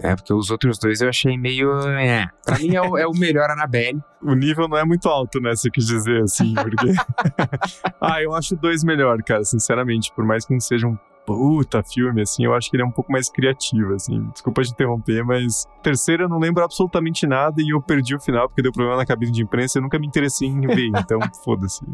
É, 0.03 0.17
porque 0.17 0.33
os 0.33 0.51
outros 0.51 0.79
dois 0.79 1.03
eu 1.03 1.11
achei 1.11 1.37
meio. 1.37 1.71
É. 1.91 2.27
Pra 2.47 2.59
mim 2.59 2.75
é 2.75 2.81
o, 2.81 2.97
é 2.97 3.07
o 3.07 3.13
melhor 3.13 3.51
Annabelle. 3.51 4.01
O 4.25 4.35
nível 4.35 4.69
não 4.69 4.79
é 4.79 4.85
muito 4.85 5.09
alto, 5.09 5.41
né? 5.41 5.51
Você 5.51 5.69
quis 5.69 5.85
dizer 5.85 6.23
assim, 6.23 6.55
porque. 6.55 6.93
ah, 8.01 8.23
eu 8.23 8.33
acho 8.33 8.55
dois 8.55 8.85
melhor, 8.85 9.21
cara, 9.25 9.43
sinceramente. 9.43 10.13
Por 10.15 10.25
mais 10.25 10.47
que 10.47 10.53
não 10.53 10.61
seja 10.61 10.87
um 10.87 10.97
puta 11.27 11.83
filme, 11.83 12.23
assim, 12.23 12.45
eu 12.45 12.55
acho 12.55 12.71
que 12.71 12.77
ele 12.77 12.83
é 12.83 12.87
um 12.87 12.91
pouco 12.91 13.13
mais 13.13 13.31
criativo, 13.31 13.95
assim. 13.95 14.29
Desculpa 14.31 14.63
te 14.63 14.73
interromper, 14.73 15.25
mas 15.25 15.65
terceiro 15.83 16.25
eu 16.25 16.29
não 16.29 16.39
lembro 16.39 16.63
absolutamente 16.65 17.27
nada 17.27 17.61
e 17.61 17.73
eu 17.73 17.81
perdi 17.81 18.15
o 18.15 18.21
final 18.21 18.49
porque 18.49 18.63
deu 18.63 18.73
problema 18.73 18.97
na 18.97 19.07
cabine 19.07 19.33
de 19.33 19.43
imprensa 19.43 19.79
e 19.79 19.81
eu 19.81 19.83
nunca 19.83 19.99
me 19.99 20.07
interessei 20.07 20.49
em 20.49 20.61
ver, 20.61 20.91
então 20.97 21.19
foda-se. 21.45 21.85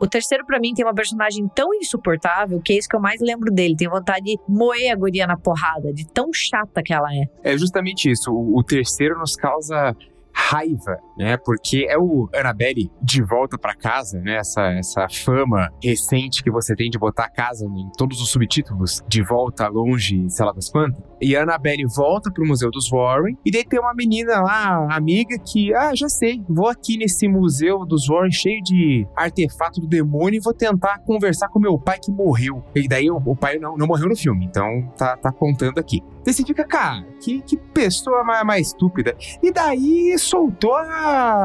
O 0.00 0.06
terceiro, 0.08 0.44
para 0.44 0.58
mim, 0.58 0.74
tem 0.74 0.84
uma 0.84 0.94
personagem 0.94 1.46
tão 1.54 1.72
insuportável 1.74 2.60
que 2.60 2.72
é 2.72 2.76
isso 2.76 2.88
que 2.88 2.96
eu 2.96 3.00
mais 3.00 3.20
lembro 3.20 3.52
dele. 3.52 3.76
Tenho 3.76 3.90
vontade 3.90 4.24
de 4.24 4.38
moer 4.48 4.92
a 4.92 4.96
guria 4.96 5.26
na 5.26 5.36
porrada, 5.36 5.92
de 5.92 6.04
tão 6.08 6.32
chata 6.32 6.82
que 6.82 6.92
ela 6.92 7.08
é. 7.14 7.52
É 7.52 7.56
justamente 7.56 8.10
isso. 8.10 8.32
O, 8.32 8.58
o 8.58 8.64
terceiro 8.64 9.16
nos 9.18 9.36
causa 9.36 9.94
raiva, 10.32 10.98
né? 11.16 11.36
Porque 11.36 11.86
é 11.88 11.98
o 11.98 12.28
Annabelle 12.34 12.90
de 13.02 13.22
volta 13.22 13.58
para 13.58 13.74
casa, 13.74 14.20
né? 14.20 14.36
Essa, 14.36 14.62
essa 14.72 15.06
fama 15.08 15.70
recente 15.82 16.42
que 16.42 16.50
você 16.50 16.74
tem 16.74 16.90
de 16.90 16.98
botar 16.98 17.24
a 17.24 17.30
casa 17.30 17.64
em 17.66 17.90
todos 17.96 18.20
os 18.20 18.30
subtítulos, 18.30 19.02
de 19.08 19.22
volta 19.22 19.68
longe, 19.68 20.28
sei 20.28 20.44
lá 20.44 20.52
das 20.52 20.70
quantas. 20.70 21.02
E 21.20 21.36
a 21.36 21.42
Annabelle 21.42 21.84
volta 21.86 22.30
pro 22.30 22.46
Museu 22.46 22.70
dos 22.70 22.90
Warren, 22.90 23.36
e 23.44 23.50
daí 23.50 23.64
tem 23.64 23.78
uma 23.78 23.94
menina 23.94 24.40
lá, 24.40 24.88
amiga, 24.90 25.36
que, 25.38 25.72
ah, 25.74 25.94
já 25.94 26.08
sei, 26.08 26.42
vou 26.48 26.68
aqui 26.68 26.96
nesse 26.96 27.28
Museu 27.28 27.86
dos 27.86 28.08
Warren 28.08 28.32
cheio 28.32 28.62
de 28.62 29.06
artefato 29.16 29.80
do 29.80 29.86
demônio 29.86 30.38
e 30.38 30.40
vou 30.40 30.52
tentar 30.52 30.98
conversar 31.00 31.48
com 31.48 31.60
meu 31.60 31.78
pai 31.78 31.98
que 32.02 32.10
morreu. 32.10 32.64
E 32.74 32.88
daí 32.88 33.10
o, 33.10 33.16
o 33.16 33.36
pai 33.36 33.58
não, 33.58 33.76
não 33.76 33.86
morreu 33.86 34.08
no 34.08 34.16
filme, 34.16 34.44
então 34.44 34.90
tá, 34.96 35.16
tá 35.16 35.30
contando 35.30 35.78
aqui. 35.78 36.02
Daí 36.24 36.32
você 36.32 36.44
fica, 36.44 36.64
cara, 36.64 37.04
que, 37.20 37.42
que 37.42 37.56
pessoa 37.56 38.22
mais, 38.22 38.44
mais 38.44 38.66
estúpida. 38.68 39.16
E 39.42 39.52
daí 39.52 40.16
soltou 40.18 40.74
a, 40.74 40.82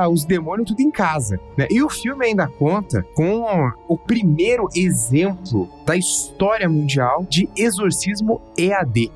os 0.09 0.25
demônios 0.25 0.67
tudo 0.67 0.81
em 0.81 0.91
casa. 0.91 1.39
Né? 1.57 1.67
E 1.69 1.81
o 1.81 1.89
filme 1.89 2.25
ainda 2.25 2.47
conta 2.47 3.05
com 3.13 3.71
o 3.87 3.97
primeiro 3.97 4.67
exemplo 4.75 5.69
da 5.85 5.95
história 5.95 6.67
mundial 6.67 7.25
de 7.29 7.49
exorcismo 7.55 8.41
EAD. 8.57 9.11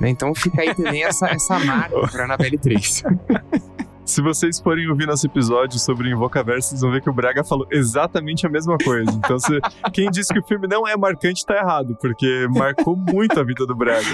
Né? 0.00 0.08
Então 0.10 0.34
fica 0.34 0.62
aí 0.62 0.74
também 0.74 1.04
essa, 1.04 1.28
essa 1.28 1.58
marca 1.58 2.08
para 2.08 2.24
Annabelle 2.24 2.58
3. 2.58 3.04
Se 4.04 4.20
vocês 4.20 4.60
forem 4.60 4.86
ouvir 4.88 5.06
nosso 5.06 5.26
episódio 5.26 5.78
sobre 5.78 6.10
Invocaverso, 6.10 6.68
vocês 6.68 6.82
vão 6.82 6.90
ver 6.90 7.00
que 7.00 7.08
o 7.08 7.12
Braga 7.12 7.42
falou 7.42 7.66
exatamente 7.70 8.46
a 8.46 8.50
mesma 8.50 8.76
coisa. 8.76 9.10
Então, 9.10 9.38
se, 9.38 9.58
quem 9.92 10.10
disse 10.10 10.32
que 10.32 10.38
o 10.38 10.46
filme 10.46 10.68
não 10.68 10.86
é 10.86 10.94
marcante, 10.94 11.44
tá 11.44 11.56
errado, 11.56 11.96
porque 12.00 12.46
marcou 12.50 12.94
muito 12.96 13.40
a 13.40 13.44
vida 13.44 13.66
do 13.66 13.74
Braga. 13.74 14.04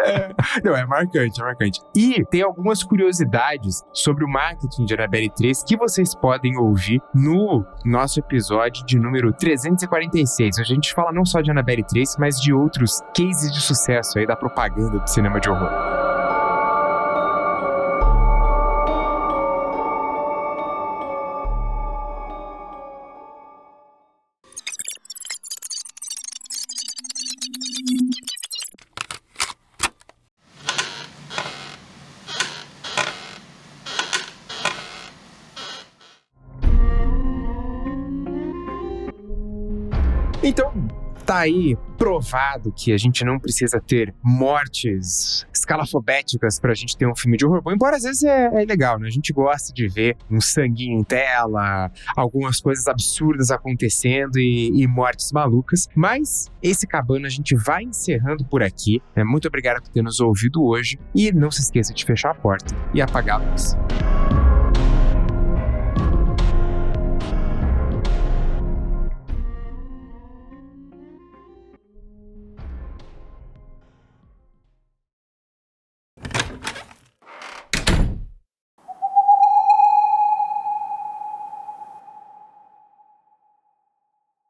É, 0.00 0.34
não, 0.62 0.76
é 0.76 0.84
marcante, 0.86 1.40
é 1.40 1.44
marcante. 1.44 1.80
E 1.96 2.24
tem 2.26 2.42
algumas 2.42 2.82
curiosidades 2.82 3.82
sobre 3.92 4.24
o 4.24 4.28
marketing 4.28 4.84
de 4.84 4.94
Annabelle 4.94 5.30
3 5.30 5.62
que 5.64 5.76
vocês 5.76 6.14
podem 6.14 6.56
ouvir 6.58 7.00
no 7.14 7.64
nosso 7.84 8.20
episódio 8.20 8.84
de 8.84 8.98
número 8.98 9.32
346. 9.32 10.58
A 10.58 10.62
gente 10.62 10.92
fala 10.92 11.12
não 11.12 11.24
só 11.24 11.40
de 11.40 11.50
Annabelle 11.50 11.84
3, 11.84 12.16
mas 12.18 12.40
de 12.40 12.52
outros 12.52 13.00
cases 13.16 13.52
de 13.52 13.60
sucesso 13.60 14.18
aí 14.18 14.26
da 14.26 14.36
propaganda 14.36 14.98
do 14.98 15.06
cinema 15.08 15.40
de 15.40 15.48
horror. 15.48 16.07
Então, 40.48 40.72
tá 41.26 41.40
aí 41.40 41.76
provado 41.98 42.72
que 42.72 42.90
a 42.90 42.96
gente 42.96 43.22
não 43.22 43.38
precisa 43.38 43.78
ter 43.78 44.14
mortes 44.22 45.46
escalafobéticas 45.52 46.58
pra 46.58 46.72
gente 46.72 46.96
ter 46.96 47.06
um 47.06 47.14
filme 47.14 47.36
de 47.36 47.44
horror 47.44 47.60
bom, 47.60 47.70
embora 47.70 47.96
às 47.96 48.02
vezes 48.02 48.22
é, 48.22 48.46
é, 48.46 48.64
legal, 48.64 48.98
né? 48.98 49.08
A 49.08 49.10
gente 49.10 49.30
gosta 49.30 49.74
de 49.74 49.86
ver 49.86 50.16
um 50.30 50.40
sanguinho 50.40 50.98
em 50.98 51.04
tela, 51.04 51.92
algumas 52.16 52.62
coisas 52.62 52.88
absurdas 52.88 53.50
acontecendo 53.50 54.38
e, 54.38 54.70
e 54.82 54.86
mortes 54.86 55.30
malucas, 55.32 55.86
mas 55.94 56.50
esse 56.62 56.86
cabana 56.86 57.26
a 57.26 57.30
gente 57.30 57.54
vai 57.54 57.82
encerrando 57.82 58.42
por 58.46 58.62
aqui. 58.62 59.02
Né? 59.14 59.22
Muito 59.22 59.46
obrigado 59.48 59.82
por 59.82 59.90
ter 59.90 60.00
nos 60.00 60.18
ouvido 60.18 60.64
hoje 60.64 60.98
e 61.14 61.30
não 61.30 61.50
se 61.50 61.60
esqueça 61.60 61.92
de 61.92 62.06
fechar 62.06 62.30
a 62.30 62.34
porta 62.34 62.74
e 62.94 63.02
apagar 63.02 63.38
a 63.38 63.50
luz. 63.50 63.76